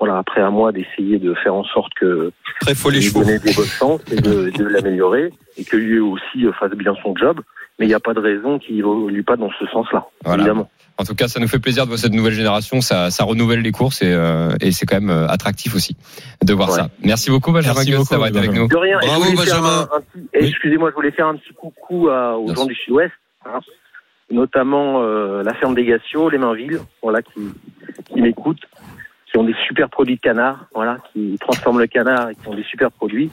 [0.02, 3.54] voilà, après à moi d'essayer de faire en sorte que Très faux les donner des
[3.54, 7.40] bonnes chances et de, de l'améliorer et que lui aussi euh, fasse bien son job.
[7.80, 10.42] Mais il n'y a pas de raison qu'il évolue pas dans ce sens-là, Voilà.
[10.44, 10.70] évidemment.
[10.98, 12.82] En tout cas, ça nous fait plaisir de voir cette nouvelle génération.
[12.82, 15.96] Ça, ça renouvelle les courses et, euh, et c'est quand même euh, attractif aussi
[16.44, 16.76] de voir Ouais.
[16.76, 16.90] ça.
[17.04, 18.68] Merci beaucoup, Benjamin beaucoup, d'avoir été avec nous.
[18.68, 19.00] De rien.
[19.02, 19.88] Bravo, Benjamin.
[20.34, 23.14] Excusez-moi, je voulais faire un petit coucou à- aux gens du Sud-Ouest,
[23.46, 23.60] hein,
[24.30, 27.42] notamment euh, la ferme des Gassios, les Mainvilles, voilà, qui,
[28.14, 28.62] qui m'écoutent,
[29.32, 32.54] qui ont des super produits de canard, voilà, qui transforment le canard et qui ont
[32.56, 33.32] des super produits.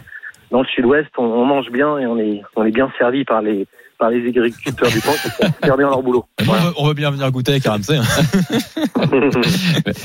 [0.50, 3.42] Dans le Sud-Ouest, on, on mange bien et on est, on est bien servi par
[3.42, 3.66] les,
[3.98, 6.24] par les agriculteurs du coin qui font super bien leur boulot.
[6.40, 7.96] on, veut, on veut bien venir goûter avec RMC.
[7.98, 8.02] hein.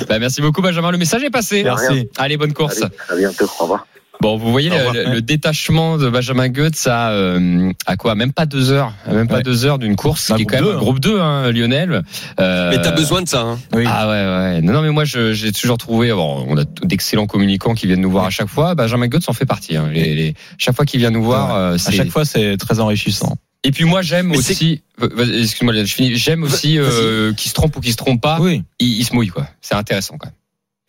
[0.10, 0.92] Bah, merci beaucoup, Benjamin.
[0.92, 1.64] Le message est passé.
[1.64, 2.10] Merci.
[2.18, 2.82] Allez, bonne course.
[2.82, 3.46] Allez, à bientôt.
[3.60, 3.88] Au revoir.
[4.22, 8.16] Bon, vous voyez le, détachement de Benjamin Goetz à, euh, à quoi?
[8.16, 8.94] Même pas deux heures.
[9.12, 9.44] Même pas Ouais.
[9.44, 10.78] deux heures d'une course Bah, qui est quand même deux, hein.
[10.78, 12.04] groupe 2, hein, Lionel.
[12.40, 13.42] Euh, Mais t'as besoin de ça.
[13.42, 13.60] Hein.
[13.74, 13.84] Oui.
[13.86, 14.14] Ah ouais,
[14.56, 14.62] ouais.
[14.62, 16.12] Non, non, mais moi, j'ai toujours trouvé.
[16.14, 18.76] Bon, on a d'excellents communicants qui viennent nous voir à chaque fois.
[18.76, 19.76] Benjamin Goetz en fait partie.
[19.76, 19.90] hein.
[19.92, 23.36] Les, les- chaque fois qu'il vient nous voir, euh, à chaque fois, c'est très enrichissant.
[23.66, 26.16] Et puis moi j'aime aussi, vas-y, excuse-moi, je finis.
[26.16, 28.38] J'aime aussi euh, qui se trompe ou qui se trompe pas.
[28.42, 28.64] Oui.
[28.80, 29.48] Il, il se mouille quoi.
[29.62, 30.36] C'est intéressant quand même.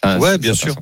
[0.05, 0.75] Enfin, Ouais, bien sûr.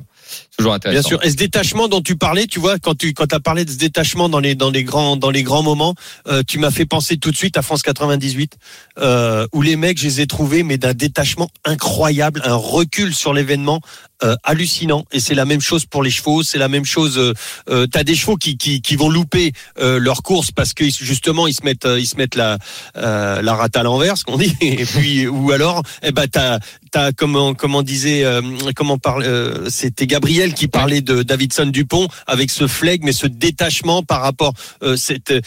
[0.57, 1.09] Toujours intéressant.
[1.09, 1.25] Bien sûr.
[1.25, 3.77] Et ce détachement dont tu parlais, tu vois, quand tu quand as parlé de ce
[3.77, 5.95] détachement dans les dans les grands dans les grands moments,
[6.27, 8.57] euh, tu m'as fait penser tout de suite à France 98,
[8.99, 13.33] euh, où les mecs, je les ai trouvés, mais d'un détachement incroyable, un recul sur
[13.33, 13.81] l'événement
[14.23, 15.05] euh, hallucinant.
[15.11, 17.17] Et c'est la même chose pour les chevaux, c'est la même chose.
[17.17, 17.33] Euh,
[17.69, 21.47] euh, T'as des chevaux qui qui, qui vont louper euh, leur course parce que justement
[21.47, 22.57] ils se mettent euh, ils se mettent la
[22.95, 24.55] euh, la rate à l'envers, ce qu'on dit.
[24.61, 26.59] Et puis ou alors, eh ben t'as
[26.91, 28.41] t'as comment comment disait euh,
[28.75, 33.27] comment parle euh, c'était Gabriel qui parlait de Davidson Dupont avec ce flegme et ce
[33.27, 35.41] détachement par rapport euh, cette euh,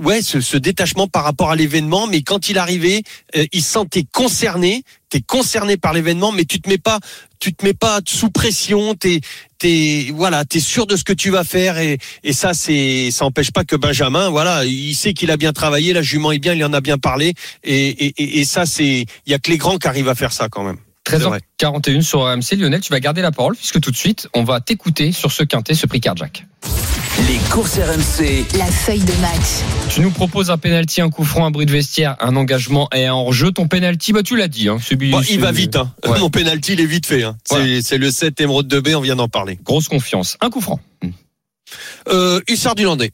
[0.00, 2.06] ouais ce, ce détachement par rapport à l'événement.
[2.06, 3.02] Mais quand il arrivait
[3.36, 4.82] euh, il se sentait concerné.
[5.08, 6.98] T'es concerné par l'événement mais tu te mets pas
[7.38, 8.94] tu te mets pas sous pression.
[8.94, 9.20] T'es
[9.58, 11.78] t'es voilà t'es sûr de ce que tu vas faire.
[11.78, 15.52] Et et ça c'est ça empêche pas que Benjamin voilà il sait qu'il a bien
[15.52, 17.34] travaillé la jument est bien il en a bien parlé.
[17.62, 20.14] Et et, et, et ça c'est il y a que les grands qui arrivent à
[20.16, 20.78] faire ça quand même.
[21.06, 22.56] 13h41 sur RMC.
[22.56, 25.42] Lionel, tu vas garder la parole puisque tout de suite, on va t'écouter sur ce
[25.42, 26.46] quintet, ce prix cardiaque.
[27.28, 28.44] Les courses RMC.
[28.58, 29.62] La feuille de match.
[29.90, 33.06] Tu nous proposes un penalty, un coup franc, un bruit de vestiaire, un engagement et
[33.06, 33.52] un hors-jeu.
[33.52, 34.68] Ton penalty, bah tu l'as dit.
[34.68, 35.92] Hein, celui- Bon, il celui- va vite hein.
[36.06, 36.18] Ouais.
[36.18, 37.36] mon penalty il est vite fait hein.
[37.50, 37.80] Voilà.
[37.82, 40.36] c'est le 7 émeraude de B on vient d'en parler Grosse confiance.
[40.40, 40.80] Un coup franc.
[42.08, 43.12] euh, Hussard du Landais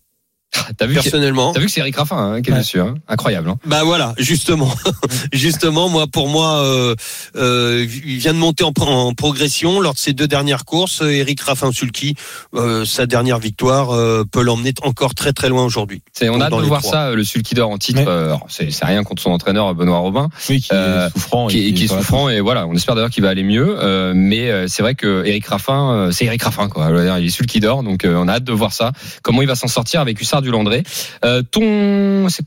[0.77, 2.59] T'as vu, que- personnellement t'as vu que c'est Eric Raffin hein, qui est Ouais.
[2.61, 2.81] dessus.
[2.81, 3.51] Hein Incroyable.
[3.51, 4.73] Hein Bah voilà, justement,
[5.33, 6.95] justement, moi pour moi, euh,
[7.37, 11.03] euh, il vient de monter en, en progression lors de ses deux dernières courses.
[11.03, 12.15] Eric Raffin-Sulky,
[12.55, 16.03] euh, sa dernière victoire euh, peut l'emmener encore très très loin aujourd'hui.
[16.13, 18.01] C'est- on a hâte de voir ça, le Sulky d'or en titre.
[18.01, 18.09] Ouais.
[18.09, 21.47] euh, c'est c'est rien contre son entraîneur Benoît Robin, Oui, qui Euh, est souffrant.
[21.49, 23.77] qui, est- qui est souffrant et voilà, on espère d'ailleurs qu'il va aller mieux.
[23.79, 26.89] euh, mais c'est vrai que Eric Raffin, c'est Eric Raffin quoi.
[27.19, 28.93] Il est Sulky d'or, donc euh, on a hâte de voir ça.
[29.23, 30.83] Comment il va s'en sortir avec Hussard du Landré.
[31.25, 31.61] Euh, ton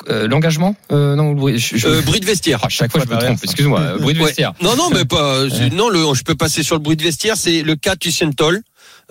[0.10, 2.64] euh, l'engagement euh, Non, le bruit- je, je- Euh, bruit de vestiaire.
[2.66, 3.44] à chaque fois je me derrière, trompe.
[3.44, 3.80] Excuse-moi.
[3.80, 4.28] euh, Bruit de Ouais.
[4.28, 4.54] vestiaire.
[4.62, 5.46] Non, non, mais pas.
[5.74, 7.36] Non, le, je peux passer sur le bruit de vestiaire.
[7.38, 8.62] C'est le cas Tussientol.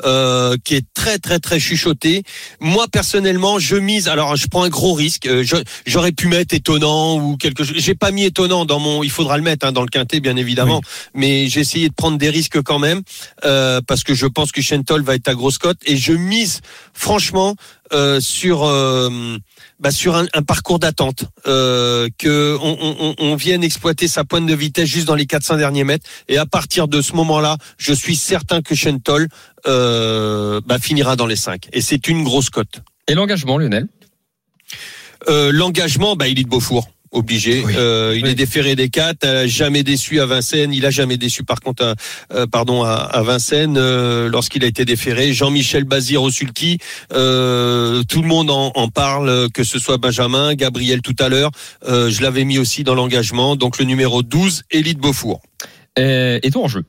[0.05, 2.23] Euh, qui est très très très chuchoté.
[2.61, 4.09] Moi personnellement, je mise.
[4.09, 5.27] Alors, je prends un gros risque.
[5.27, 5.45] Euh,
[5.87, 7.77] J'aurais pu mettre étonnant ou quelque chose.
[7.79, 9.03] J'ai pas mis étonnant dans mon.
[9.03, 10.81] Il faudra le mettre hein, dans le quintet, bien évidemment.
[11.15, 13.03] Mais j'ai essayé de prendre des risques quand même
[13.45, 16.61] euh, parce que je pense que Chentol va être à grosse cote et je mise
[16.95, 17.55] franchement
[17.93, 19.37] euh, sur euh,
[19.83, 24.55] bah, sur un, un parcours d'attente euh, que on, on, vienne exploiter sa pointe de
[24.55, 28.15] vitesse juste dans les 400 derniers mètres et à partir de ce moment-là, je suis
[28.15, 29.29] certain que Chentol
[29.67, 32.83] euh, bah, finira dans les 5 et c'est une grosse cote.
[33.09, 33.89] Et l'engagement, Lionel?
[35.29, 36.89] Euh, L'engagement, bah, il est de Beaufour.
[37.15, 37.63] Obligé.
[37.65, 37.75] Oui.
[37.77, 38.31] Euh, il Oui.
[38.31, 40.73] est déféré des quatre, euh, jamais déçu à Vincennes.
[40.73, 41.95] Il a jamais déçu, par contre, à,
[42.35, 45.35] euh, pardon, à, à Vincennes euh, lorsqu'il a été déféré.
[45.35, 46.79] Jean-Michel Bazir au Sulky,
[47.13, 51.51] euh, tout le monde en, en parle, que ce soit Benjamin, Gabriel tout à l'heure.
[51.87, 53.57] Euh, je l'avais mis aussi dans l'engagement.
[53.57, 55.43] Donc le numéro 12, Élite Beaufour.
[55.99, 56.85] Et, et ton hors-jeu.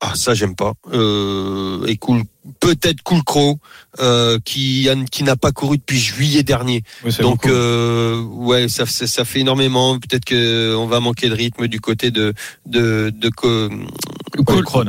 [0.00, 0.72] Ah ça j'aime pas.
[0.92, 2.22] Euh, et cool,
[2.60, 3.58] peut-être Cool Crow,
[4.00, 4.88] euh, qui
[5.22, 6.82] n'a pas couru depuis juillet dernier.
[7.04, 9.98] Oui, Donc euh, ouais, ça, ça, ça fait énormément.
[9.98, 12.34] Peut-être que on va manquer de rythme du côté de
[12.66, 13.30] de de.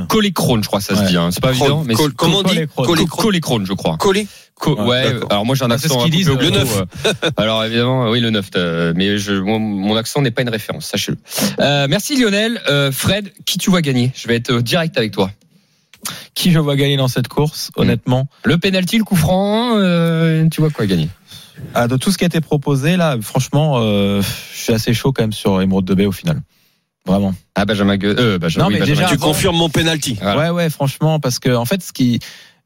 [0.08, 1.18] Colécrone, je crois ça se dit.
[1.18, 1.30] Hein.
[1.32, 2.60] C'est pas évident, mais col- comment on dit
[3.18, 3.66] Colécrone.
[3.66, 3.98] Je crois.
[3.98, 4.28] coller.
[4.56, 6.52] Co- Ouais, ouais, alors moi j'ai un Ah, c'est accent ce un peu le haut,
[6.52, 6.84] neuf.
[7.08, 10.50] euh, Alors évidemment, oui le 9, euh, mais je, mon, mon accent n'est pas une
[10.50, 11.18] référence, sachez-le.
[11.60, 12.62] Euh, merci Lionel.
[12.70, 14.12] Euh, Fred, qui tu vois gagner?
[14.14, 15.32] Je vais être direct avec toi.
[16.34, 20.62] Qui je vois gagner dans cette course, honnêtement Le penalty, le coup franc, euh, tu
[20.62, 21.10] vois quoi gagner
[21.74, 24.22] Ah, De tout ce qui a été proposé, là, franchement, euh,
[24.54, 26.42] je suis assez chaud quand même sur Emerald de Bay au final.
[27.06, 27.34] Vraiment.
[27.56, 30.18] Ah Benjamin Gueux, euh, Benjamin, Non, oui, mais Benjamin déjà, Tu avant- confirmes mon penalty.
[30.22, 30.40] Voilà.
[30.40, 32.20] Ouais, ouais, franchement, parce que en fait, ce qui,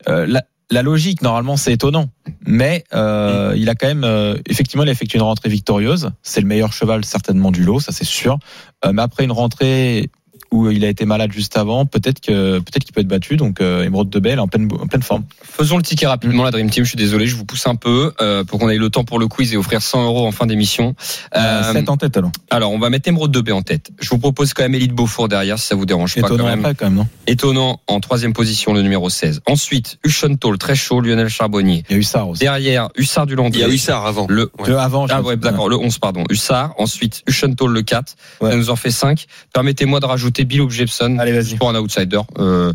[0.10, 2.10] euh, la, la logique normalement, c'est étonnant,
[2.45, 6.12] mais euh, il a quand même, euh, effectivement, il a effectué une rentrée victorieuse.
[6.21, 8.38] C'est le meilleur cheval certainement du lot, ça c'est sûr.
[8.84, 10.10] Euh, mais après une rentrée
[10.52, 13.38] où il a été malade juste avant, peut-être que peut-être qu'il peut être battu.
[13.38, 15.24] Donc euh, Emerald de Bell en pleine en pleine forme.
[15.44, 16.84] Faisons le ticket rapidement, la Dream Team.
[16.84, 19.20] Je suis désolé, je vous pousse un peu euh, pour qu'on ait le temps pour
[19.20, 20.96] le quiz et offrir 100 euros en fin d'émission.
[21.36, 22.32] Euh, 7 en tête alors.
[22.50, 23.92] alors, on va mettre Emeraude de B en tête.
[24.00, 26.50] Je vous propose quand même Élite Beaufour derrière, si ça vous dérange pas Étonnant quand
[26.50, 26.60] même.
[26.60, 27.08] après quand même, non?
[27.28, 29.42] Étonnant en troisième position, le numéro 16.
[29.46, 29.98] Ensuite,
[30.40, 31.84] Toll, très chaud, Lionel Charbonnier.
[31.90, 32.40] Il y a ça aussi.
[32.40, 33.76] Derrière, Hussard du Il y a Landry.
[33.76, 34.26] Hussard avant.
[34.30, 34.70] Le Ouais.
[34.70, 35.06] Le avant.
[35.10, 36.24] ah ouais, d'accord, le 11, pardon.
[36.30, 37.24] Hussard, ensuite
[37.58, 38.16] Toll, le 4.
[38.42, 38.52] Ouais.
[38.52, 39.26] Ça nous en fait 5.
[39.54, 41.17] Permettez-moi de rajouter Bilou Jepson.
[41.19, 41.43] Allez, vas-y.
[41.45, 42.19] juste pour un outsider.
[42.38, 42.74] Euh,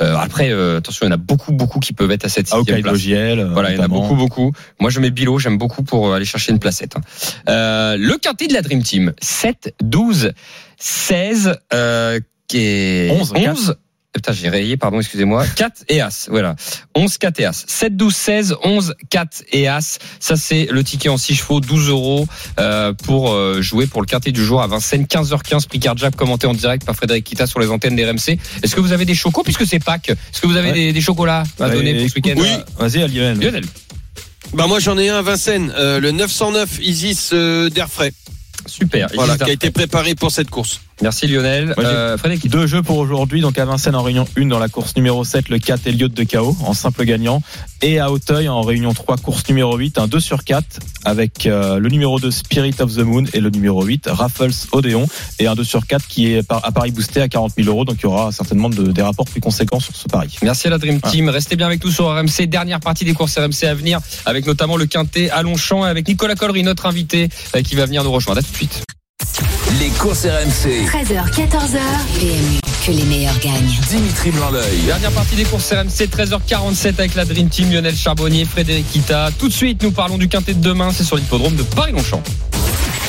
[0.00, 2.48] euh, après, euh, attention, il y en a beaucoup, beaucoup qui peuvent être à cette
[2.52, 3.02] Ah, sixième place.
[3.06, 4.52] Euh, Voilà, il y en a beaucoup, beaucoup.
[4.80, 6.96] Moi, je mets Bilo, j'aime beaucoup pour aller chercher une placette.
[6.96, 7.96] hein.
[7.96, 10.32] Le quintet de la Dream Team, 7, 12,
[10.78, 13.76] 16, euh, qui est 11, 11
[14.14, 15.44] Putain, j'ai rayé, pardon, excusez-moi.
[15.56, 16.54] 4 et As, voilà.
[16.94, 17.64] 11, 4 et As.
[17.66, 19.98] 7, 12, 16, 11, 4 et As.
[20.20, 22.26] Ça, c'est le ticket en 6 chevaux, 12 euros
[22.60, 25.04] euh, pour euh, jouer pour le quintet du jour à Vincennes.
[25.06, 28.38] 15h15, prix Jab commenté en direct par Frédéric Kita sur les antennes des RMC.
[28.62, 30.10] Est-ce que vous avez des chocos, puisque c'est Pâques?
[30.10, 30.74] Est-ce que vous avez Ouais.
[30.74, 32.34] des, des chocolats à Ouais, donner pour ce week-end?
[32.38, 32.50] oui.
[32.78, 33.40] Vas-y, à Lionel.
[33.40, 33.64] Lionel.
[34.52, 38.12] Bah moi j'en ai un à Vincennes, euh, le 909 Isis euh, d'Airfray.
[38.66, 39.08] Super.
[39.14, 40.80] Voilà, qui a été préparé pour cette course.
[41.02, 41.74] Merci Lionel.
[41.76, 42.48] Moi, Euh, Frédéric.
[42.48, 45.48] Deux jeux pour aujourd'hui, donc à Vincennes en réunion 1 dans la course numéro 7,
[45.48, 47.42] le 4 Elliott de KO en simple gagnant.
[47.82, 50.64] Et à Auteuil en réunion 3, course numéro 8, un 2 sur 4
[51.04, 55.06] avec euh, le numéro 2 Spirit of the Moon et le numéro 8 Raffles Odéon.
[55.38, 57.96] Et un 2 sur 4 qui est à Paris boosté à 40 000 euros, donc
[57.98, 60.36] il y aura certainement de- des rapports plus conséquents sur ce pari.
[60.42, 61.28] Merci à la Dream Team.
[61.28, 62.46] Restez bien avec nous sur RMC.
[62.46, 66.06] Dernière partie des courses RMC à venir, avec notamment le Quintet à Longchamp, et avec
[66.08, 68.38] Nicolas Collery, notre invité, euh, qui va venir nous rejoindre.
[68.38, 68.82] À tout de suite.
[69.80, 70.86] Les courses RMC.
[70.86, 71.78] 13h, 14h.
[72.18, 73.74] PMU, que les meilleurs gagnent.
[73.88, 74.78] Dimitri Blanc-L'œil.
[74.86, 79.30] Dernière partie des courses RMC, 13h47 avec la Dream Team, Lionel Charbonnier, Frédéric Kita.
[79.38, 80.90] Tout de suite, nous parlons du Quintet de demain.
[80.92, 82.22] C'est sur l'hippodrome de Paris-Longchamp.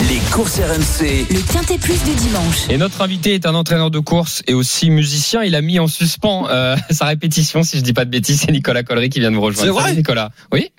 [0.09, 1.25] Les courses RMC.
[1.29, 2.69] Le Quintet Plus du dimanche.
[2.69, 5.43] Et notre invité est un entraîneur de course et aussi musicien.
[5.43, 8.41] Il a mis en suspens euh, sa répétition, si je dis pas de bêtises.
[8.45, 9.67] C'est Nicolas Collery qui vient de nous rejoindre.
[9.67, 10.31] C'est vrai Salut, Nicolas.
[10.51, 10.71] Oui.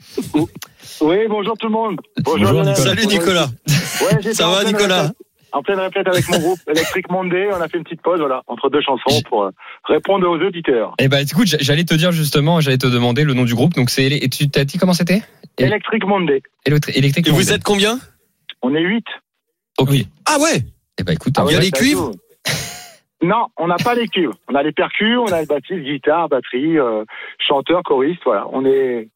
[1.01, 1.97] Oui, bonjour tout le monde.
[2.23, 2.75] Bonjour, Nicolas.
[2.75, 3.51] Salut Nicolas.
[3.69, 5.13] Ouais, Ça va Nicolas
[5.57, 8.43] En pleine répète avec mon groupe Electric Monday, on a fait une petite pause, voilà,
[8.47, 9.51] entre deux chansons pour euh,
[9.85, 10.93] répondre aux auditeurs.
[10.99, 13.73] Eh ben, écoute, j'allais te dire justement, j'allais te demander le nom du groupe.
[13.73, 15.23] Donc c'est et tu t'as dit comment c'était?
[15.57, 16.43] Electric Monday.
[16.67, 17.99] Et vous êtes combien?
[18.61, 19.07] On est huit.
[19.79, 19.89] Ok.
[19.91, 20.09] Oui.
[20.27, 20.63] Ah ouais?
[20.99, 22.11] Eh ben écoute, Ah Il y a les cuivres?
[23.23, 24.35] Non, on n'a pas les cuivres.
[24.47, 27.03] On a les percus, on a le bassiste, guitare, batterie, euh,
[27.39, 28.47] chanteur, choriste, voilà.
[28.53, 29.09] On est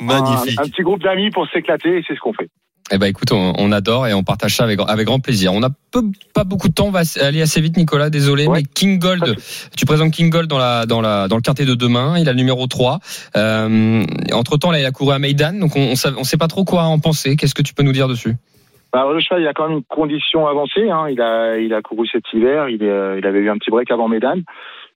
[0.00, 0.60] Magnifique.
[0.60, 2.48] un, un petit groupe d'amis pour s'éclater et c'est ce qu'on fait.
[2.90, 5.52] Eh ben écoute, on, on adore et on partage ça avec, avec grand plaisir.
[5.54, 6.02] On n'a peu-
[6.34, 8.10] pas beaucoup de temps, on va aller assez vite, Nicolas.
[8.10, 8.58] Désolé, Ouais.
[8.58, 9.36] mais King Gold,
[9.76, 12.18] tu présentes King Gold dans la dans la dans le quintet de demain.
[12.18, 12.98] Il a le numéro 3
[13.36, 16.36] Euh, entre temps, là, il a couru à Maidan, donc on on, sait- on sait
[16.36, 17.36] pas trop quoi en penser.
[17.36, 18.34] Qu'est-ce que tu peux nous dire dessus?
[18.92, 20.90] Bah, alors, le cheval, il a quand même une condition avancée.
[20.90, 21.06] Hein.
[21.10, 22.68] Il a, il a couru cet hiver.
[22.68, 24.34] Il, euh, il avait eu un petit break avant Médan.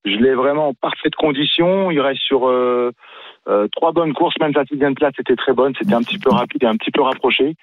[0.04, 1.90] Je l'ai vraiment en parfaite condition.
[1.90, 2.92] Il reste sur euh,
[3.48, 4.34] euh, trois bonnes courses.
[4.40, 5.72] Même sa sixième place était très bonne.
[5.78, 7.54] C'était un petit peu rapide et un petit peu rapproché.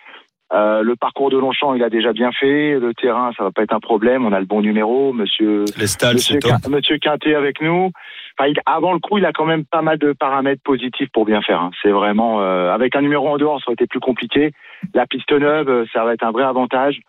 [0.54, 2.78] Euh, le parcours de Longchamp, il a déjà bien fait.
[2.80, 4.24] Le terrain, ça va pas être un problème.
[4.26, 5.12] On a le bon numéro.
[5.12, 6.52] Monsieur, Les Monsieur, top.
[6.70, 7.90] Monsieur Quintet avec nous.
[8.38, 11.26] Enfin, il- avant le coup, il a quand même pas mal de paramètres positifs pour
[11.26, 11.60] bien faire.
[11.62, 11.72] hein.
[11.82, 14.52] C'est vraiment euh, avec un numéro en dehors, ça aurait été plus compliqué.
[14.94, 17.00] La piste neuve, euh, ça va être un vrai avantage.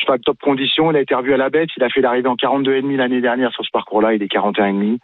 [0.00, 1.70] Cheval top condition, il a été revu à la bête.
[1.76, 4.14] Il a fait l'arrivée en 42,5 l'année dernière sur ce parcours-là.
[4.14, 4.98] Il est 41,5.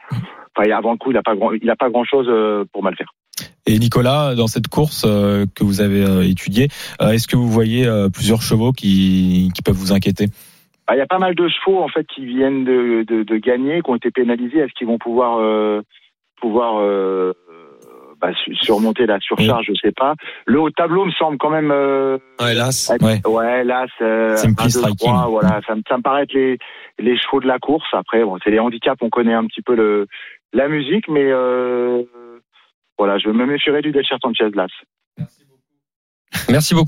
[0.55, 2.31] Enfin, avant le coup, il a pas grand, il a pas grand chose
[2.73, 3.09] pour mal faire.
[3.67, 6.69] Et Nicolas, dans cette course euh, que vous avez euh, étudiée,
[7.01, 10.27] euh, est-ce que vous voyez euh, plusieurs chevaux qui, qui peuvent vous inquiéter?
[10.87, 13.37] Bah, Il y a pas mal de chevaux en fait qui viennent de, de, de
[13.37, 14.59] gagner, qui ont été pénalisés.
[14.59, 15.81] Est-ce qu'ils vont pouvoir euh,
[16.41, 17.33] pouvoir euh,
[18.23, 20.15] bah, su- surmonter la surcharge Je sais pas.
[20.47, 21.71] Le haut tableau me semble quand même.
[21.73, 22.89] Euh, Ouais, hélas.
[22.91, 23.21] être- Ouais.
[23.27, 25.09] ouais, là, c'est Simply 1, 2, striking.
[25.11, 25.61] 3, voilà.
[25.67, 26.57] Ça, me- ça me paraît être les
[26.99, 27.89] les chevaux de la course.
[27.93, 28.99] Après, bon, c'est les handicaps.
[29.03, 30.07] On connaît un petit peu le
[30.53, 32.03] la musique, mais euh,
[32.99, 34.71] voilà, je me méfierais du Delcher Sanchez Glass.
[35.19, 35.52] Merci beaucoup,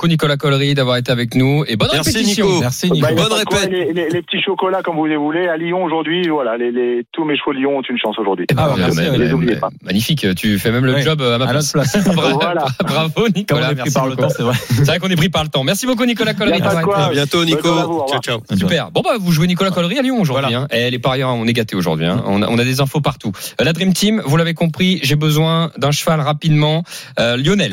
[0.08, 2.46] Nicolas Collery, d'avoir été avec nous et bonne Merci, répétition.
[2.46, 2.60] Nico.
[2.60, 3.70] Merci Bah, y a Bonne répète.
[3.70, 5.46] Les, les- les petits chocolats, comme vous les voulez.
[5.48, 8.46] À Lyon aujourd'hui, voilà, les, les, tous mes chevaux de Lyon ont une chance aujourd'hui.
[8.50, 9.00] Eh ben, Ah, bah, merci.
[9.18, 9.70] Les oubliez pas.
[9.82, 11.02] Magnifique, tu fais même le Ouais.
[11.02, 11.72] job euh, à ma À place.
[12.04, 12.64] Bravo, Voilà.
[12.80, 14.22] bravo Comme on Nicolas, est pris merci par le beaucoup.
[14.28, 14.54] temps, c'est vrai.
[14.68, 15.64] C'est vrai qu'on est pris par le temps.
[15.64, 16.60] Merci beaucoup Nicolas Collery.
[16.62, 17.68] À bientôt Nico.
[17.72, 18.40] Vous, Ciao ciao.
[18.56, 18.90] Super.
[18.90, 20.54] Bon bah vous jouez Nicolas Collery à Lyon aujourd'hui.
[20.54, 20.66] Hein.
[20.70, 22.06] Et les parieurs, on est gâtés aujourd'hui.
[22.06, 22.22] Hein.
[22.26, 23.32] On, a, on a des infos partout.
[23.60, 26.82] Euh, La Dream Team, vous l'avez compris, j'ai besoin d'un cheval rapidement.
[27.18, 27.72] Euh, Lionel.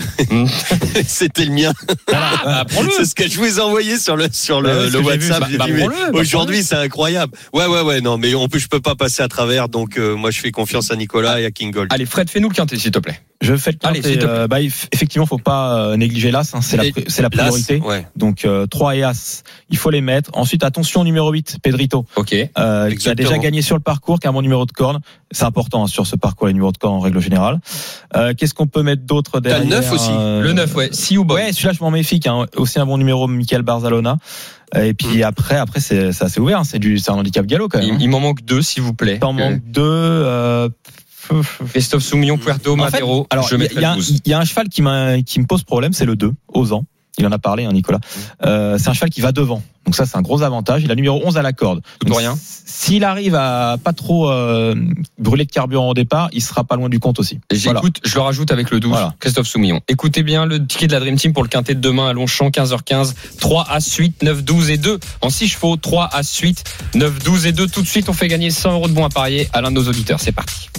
[1.06, 1.74] C'était le mien.
[2.08, 2.90] Voilà, bah, prends-le.
[2.98, 5.40] C'est ce que je vous ai envoyé sur le sur le, Bah le WhatsApp.
[5.40, 5.66] bah, bah,
[6.14, 7.34] bah, Aujourd'hui, c'est incroyable.
[7.54, 8.02] Ouais, ouais, ouais.
[8.02, 9.70] Non, mais en plus, je peux pas passer à travers.
[9.70, 11.92] Donc, euh, moi, je fais confiance à Nicolas et à King Gold.
[11.94, 13.20] Allez Fred, fais-nous le quintet s'il te plaît.
[13.42, 14.28] Je fais le Allez, quintet, plaît.
[14.28, 16.78] euh, bah, eff- effectivement, faut pas euh, négliger l'as, hein, c'est
[17.22, 17.78] la, priorité.
[17.84, 18.06] Ouais.
[18.16, 19.42] Donc euh, 3 et as,
[19.72, 20.30] il faut les mettre.
[20.34, 22.36] Ensuite, attention numéro 8, Pedrito, Ok.
[22.60, 25.00] euh, qui a déjà gagné sur le parcours, qui a un bon numéro de corne.
[25.32, 27.60] C'est important hein, sur ce parcours, les numéros de corne en règle générale.
[28.16, 30.10] Euh, Qu'est-ce qu'on peut mettre d'autre T'as derrière le neuf aussi.
[30.12, 30.90] euh, Le 9, ouais.
[30.92, 31.42] Si ou boy.
[31.42, 32.20] Ouais, celui-là, je m'en méfie.
[32.26, 32.46] Hein.
[32.56, 34.18] Aussi un bon numéro, Michael Barzalona.
[34.76, 36.60] Euh, Et puis après, après c'est assez ouvert.
[36.60, 36.64] hein.
[36.64, 37.96] C'est du, c'est un handicap galop quand même.
[37.96, 39.20] Il, il m'en manque deux s'il vous plaît.
[39.20, 39.82] T'en manques deux.
[39.84, 40.70] Euh,
[41.70, 43.28] Christophe Soumillon, Puerto, En fait, Madero.
[43.30, 44.22] alors, il y, y a le un- 12.
[44.26, 44.82] il y a un cheval qui,
[45.24, 46.86] qui me pose problème, c'est le 2, aux ans.
[47.18, 48.00] Il en a parlé, hein, Nicolas.
[48.46, 49.62] Euh, c'est un cheval qui va devant.
[49.86, 50.84] Donc ça, c'est un gros avantage.
[50.84, 51.82] Il a numéro 11 à la corde.
[52.00, 52.38] Tout Donc, pour rien.
[52.66, 54.76] S'il arrive à pas trop euh,
[55.18, 57.40] brûler de carburant au départ, il sera pas loin du compte aussi.
[57.52, 57.80] Voilà.
[57.80, 59.16] J'écoute, je le rajoute avec le 12, Voilà.
[59.20, 59.82] Christophe Soumillon.
[59.88, 62.50] Écoutez bien le ticket de la Dream Team pour le quintet de demain à Longchamp,
[62.50, 65.00] 15h15, 3 à suite, 9, 12 et 2.
[65.22, 66.64] En 6 chevaux, 3 à suite,
[66.96, 67.68] 9, 12 et 2.
[67.68, 69.76] Tout de suite, on fait gagner 100 euros de bons à parier à l'un de
[69.76, 70.20] nos auditeurs.
[70.20, 70.70] C'est parti.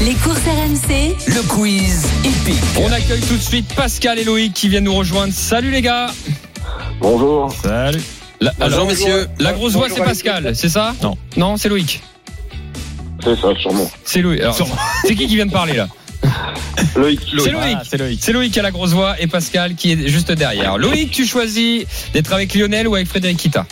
[0.00, 2.56] Les courses RMC, Le quiz épique.
[2.80, 5.32] On accueille tout de suite Pascal et Loïc qui viennent nous rejoindre.
[5.32, 6.08] Salut les gars.
[7.02, 7.52] Bonjour.
[7.52, 8.00] Salut.
[8.40, 9.26] La, Bonjour, alors, messieurs.
[9.40, 11.16] La grosse voix, c'est Pascal, c'est ça Non.
[11.36, 12.00] Non, c'est Loïc.
[13.22, 13.90] C'est ça, sûrement.
[14.04, 14.40] C'est Loïc.
[14.40, 14.56] Alors,
[15.04, 15.88] C'est qui qui vient de parler là
[16.96, 17.20] Loïc.
[17.28, 17.76] C'est Loïc.
[17.76, 18.20] Ah, c'est Loïc.
[18.22, 20.78] C'est Loïc qui a la grosse voix et Pascal qui est juste derrière.
[20.78, 23.66] Loïc, tu choisis d'être avec Lionel ou avec Frédéric Kita?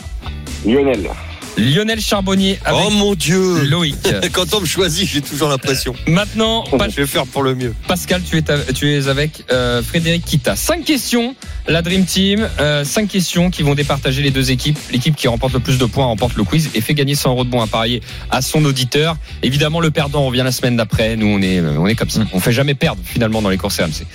[0.65, 1.09] Lionel.
[1.57, 3.95] Lionel Charbonnier avec Oh mon Dieu Loïc.
[4.31, 5.93] Quand on me choisit, j'ai toujours l'impression.
[6.07, 7.73] Maintenant, Pa- Je vais faire pour le mieux.
[7.87, 10.55] Pascal, tu es, ta- tu es avec euh, Frédéric Kita.
[10.55, 11.35] Cinq questions,
[11.67, 12.47] la Dream Team.
[12.59, 14.79] euh, cinq questions qui vont départager les deux équipes.
[14.91, 17.43] L'équipe qui remporte le plus de points remporte le quiz et fait gagner 100 euros
[17.43, 19.17] de bons à parier à son auditeur.
[19.43, 21.15] Évidemment, le perdant revient la semaine d'après.
[21.17, 22.21] Nous, on est, euh, on est comme ça.
[22.33, 24.05] On fait jamais perdre finalement dans les courses RMC.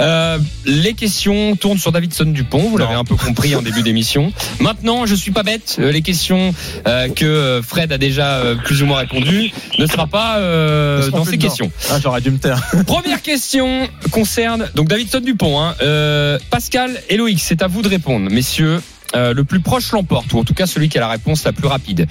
[0.00, 2.68] Euh, les questions tournent sur Davidson Dupont.
[2.70, 4.32] Vous l'avez un peu compris en début d'émission.
[4.60, 5.76] Maintenant, je suis pas bête.
[5.78, 6.54] Euh, les questions
[6.86, 11.10] euh, que euh, Fred a déjà euh, plus ou moins répondu ne sera pas euh,
[11.10, 11.70] dans ces questions.
[11.90, 12.60] Ah, j'aurais dû me taire.
[12.86, 15.60] Première question concerne donc Davidson Dupont.
[15.60, 15.74] Hein.
[15.82, 18.80] Euh, Pascal et Loïc, c'est à vous de répondre, messieurs.
[19.14, 21.52] Euh, le plus proche l'emporte, ou en tout cas celui qui a la réponse la
[21.52, 22.06] plus rapide.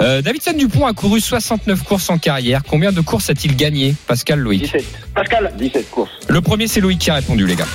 [0.00, 2.62] Euh, Davidson Dupont a couru 69 courses en carrière.
[2.68, 4.84] Combien de courses a-t-il gagné, Pascal Loïc 17.
[5.14, 6.10] Pascal 17 courses.
[6.28, 7.68] Le premier, c'est Loïc qui a répondu, les gars.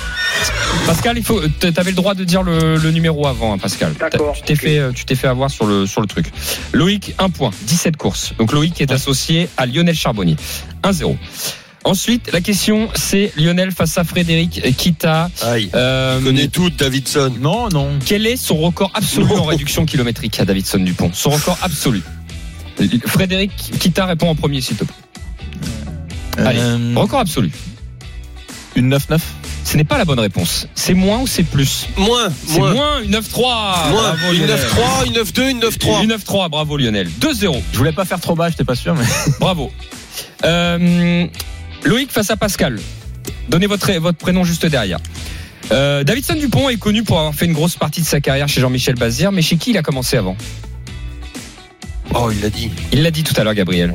[0.86, 3.94] Pascal, il faut, t'avais le droit de dire le, le numéro avant, hein, Pascal.
[3.98, 4.34] D'accord.
[4.34, 6.26] Tu t'es fait, tu t'es fait avoir sur le sur le truc.
[6.72, 8.34] Loïc, un point, 17 courses.
[8.38, 10.36] Donc Loïc est associé à Lionel Charbonnier,
[10.82, 11.16] 1-0.
[11.86, 15.30] Ensuite, la question, c'est Lionel face à Frédéric Kita.
[15.42, 15.70] Aïe.
[15.74, 17.32] Euh, Je connais tout, Davidson.
[17.40, 17.90] Non, non.
[18.04, 19.42] quel est son record absolu Non.
[19.42, 21.10] en réduction kilométrique à Davidson Dupont?
[21.14, 22.02] Son record absolu.
[23.06, 24.94] Frédéric Kita répond en premier, s'il te plaît.
[26.38, 27.50] Allez, Euh, record absolu.
[28.74, 29.20] une 9-9
[29.64, 30.66] Ce n'est pas la bonne réponse.
[30.74, 31.86] C'est moins ou c'est plus?
[31.96, 32.72] Moins, C'est moins.
[32.74, 33.88] moins une 9-3.
[33.90, 34.02] Moins.
[34.02, 34.58] Bravo, Une Lionel.
[34.58, 36.02] 9-3, une 9-2, une 9-3.
[36.02, 37.08] Une 9-3, bravo Lionel.
[37.20, 39.04] 2-0, Je voulais pas faire trop bas, j'étais pas sûr, mais.
[39.40, 39.72] bravo.
[40.44, 41.26] Euh,
[41.86, 42.78] Loïc face à Pascal.
[43.48, 44.98] Donnez votre, votre prénom juste derrière.
[45.72, 48.60] Euh, Davidson Dupont est connu pour avoir fait une grosse partie de sa carrière chez
[48.60, 50.36] Jean-Michel Bazir, mais chez qui il a commencé avant?
[52.14, 52.70] Oh, il l'a dit.
[52.92, 53.92] Il l'a dit tout à l'heure, Gabriel.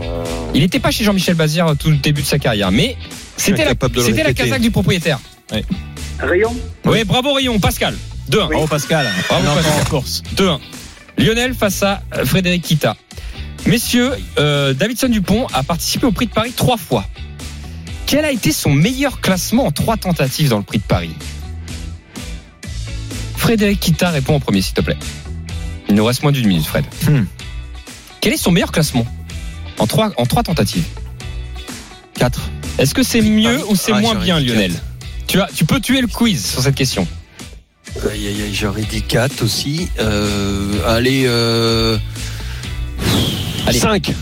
[0.53, 2.97] Il n'était pas chez Jean-Michel Bazir au tout le début de sa carrière, mais
[3.37, 3.73] c'était la,
[4.03, 5.19] c'était casaque du propriétaire.
[6.19, 6.55] Rayon?
[6.85, 7.95] Oui, bravo Rayon, Pascal.
[8.29, 8.49] 2-1.
[8.49, 9.07] Bravo Pascal.
[9.27, 9.81] Bravo, On est encore Pascal.
[9.81, 10.23] en course.
[10.35, 10.59] 2-1.
[11.17, 12.95] Lionel face à euh, Frédéric Kita.
[13.65, 17.05] Messieurs, euh, Davidson Dupont a participé au Prix de Paris trois fois.
[18.11, 21.15] Quel a été son meilleur classement en trois tentatives dans le Prix de Paris
[23.37, 24.97] Frédéric Kita répond en premier, s'il te plaît.
[25.87, 26.83] Il nous reste moins d'une minute, Fred.
[27.07, 27.23] Hmm.
[28.19, 29.05] Quel est son meilleur classement
[29.77, 30.83] en trois, en trois tentatives
[32.15, 32.49] 4.
[32.79, 34.83] Est-ce que c'est mieux Ah, ou c'est ah, moins bien, Lionel quatre.
[35.27, 37.07] tu, as, tu peux tuer le quiz sur cette question.
[38.11, 39.87] Aïe, aïe, aïe, j'aurais dit 4 aussi.
[40.01, 41.97] Euh, allez, euh...
[43.65, 43.79] Allez.
[43.79, 44.13] 5.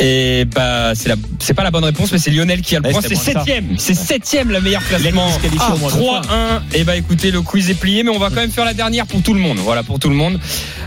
[0.00, 2.86] Et bah c'est la c'est pas la bonne réponse mais c'est Lionel qui a le
[2.86, 5.28] Ouais, point c'est septième c'est septième la meilleure classement
[5.60, 8.28] Ah, au moins deux 3-1 et bah écoutez le quiz est plié mais on va
[8.30, 10.40] quand même faire la dernière pour tout le monde voilà pour tout le monde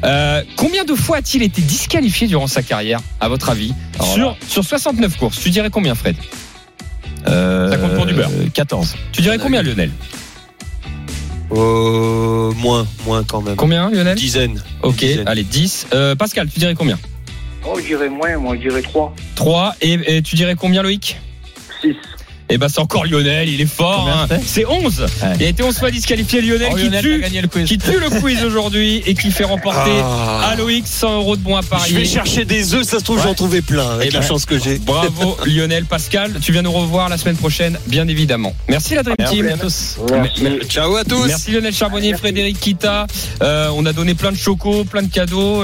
[0.03, 4.29] Euh, combien de fois a-t-il été disqualifié durant sa carrière à votre avis Alors sur
[4.31, 4.35] là.
[4.49, 6.17] sur 69 courses tu dirais combien Fred
[7.27, 8.29] Euh, Ça compte pour du beurre.
[8.53, 8.95] 14.
[9.13, 9.91] tu dirais combien Lionel
[11.53, 13.55] Euh, moins, moins quand même.
[13.55, 14.61] combien Lionel Dizaine.
[14.83, 15.27] ok Dizaine.
[15.27, 16.99] allez 10 Euh, Pascal tu dirais combien
[17.69, 19.13] Oh, je dirais moins, moi, je dirais 3.
[19.35, 21.17] 3 et, et tu dirais combien Loïc
[21.81, 21.93] 6.
[22.49, 24.25] et bah c'est encore Lionel il est fort hein.
[24.29, 25.07] c'est c'est 11 Ouais.
[25.39, 27.67] il a été 11 fois disqualifié Lionel, Oh, qui Lionel tue gagné le quiz.
[27.67, 30.49] qui tue le quiz aujourd'hui et qui fait remporter Ah.
[30.51, 31.97] à Loïc 100 euros de bons à Je parier.
[31.97, 33.23] vais chercher des œufs, ça se trouve, Ouais.
[33.23, 34.79] j'en trouvais plein avec Eh la ben, chance que j'ai.
[34.79, 38.55] Bravo Lionel Pascal, tu viens nous revoir la semaine prochaine, bien évidemment.
[38.69, 39.47] Merci la Dream Merci Team.
[39.49, 39.97] à tous.
[40.11, 40.43] Merci.
[40.69, 41.27] Ciao à tous.
[41.27, 43.05] Merci Lionel Charbonnier, Frédéric Kita.
[43.43, 45.63] Euh, on a donné plein de chocos, plein de cadeaux.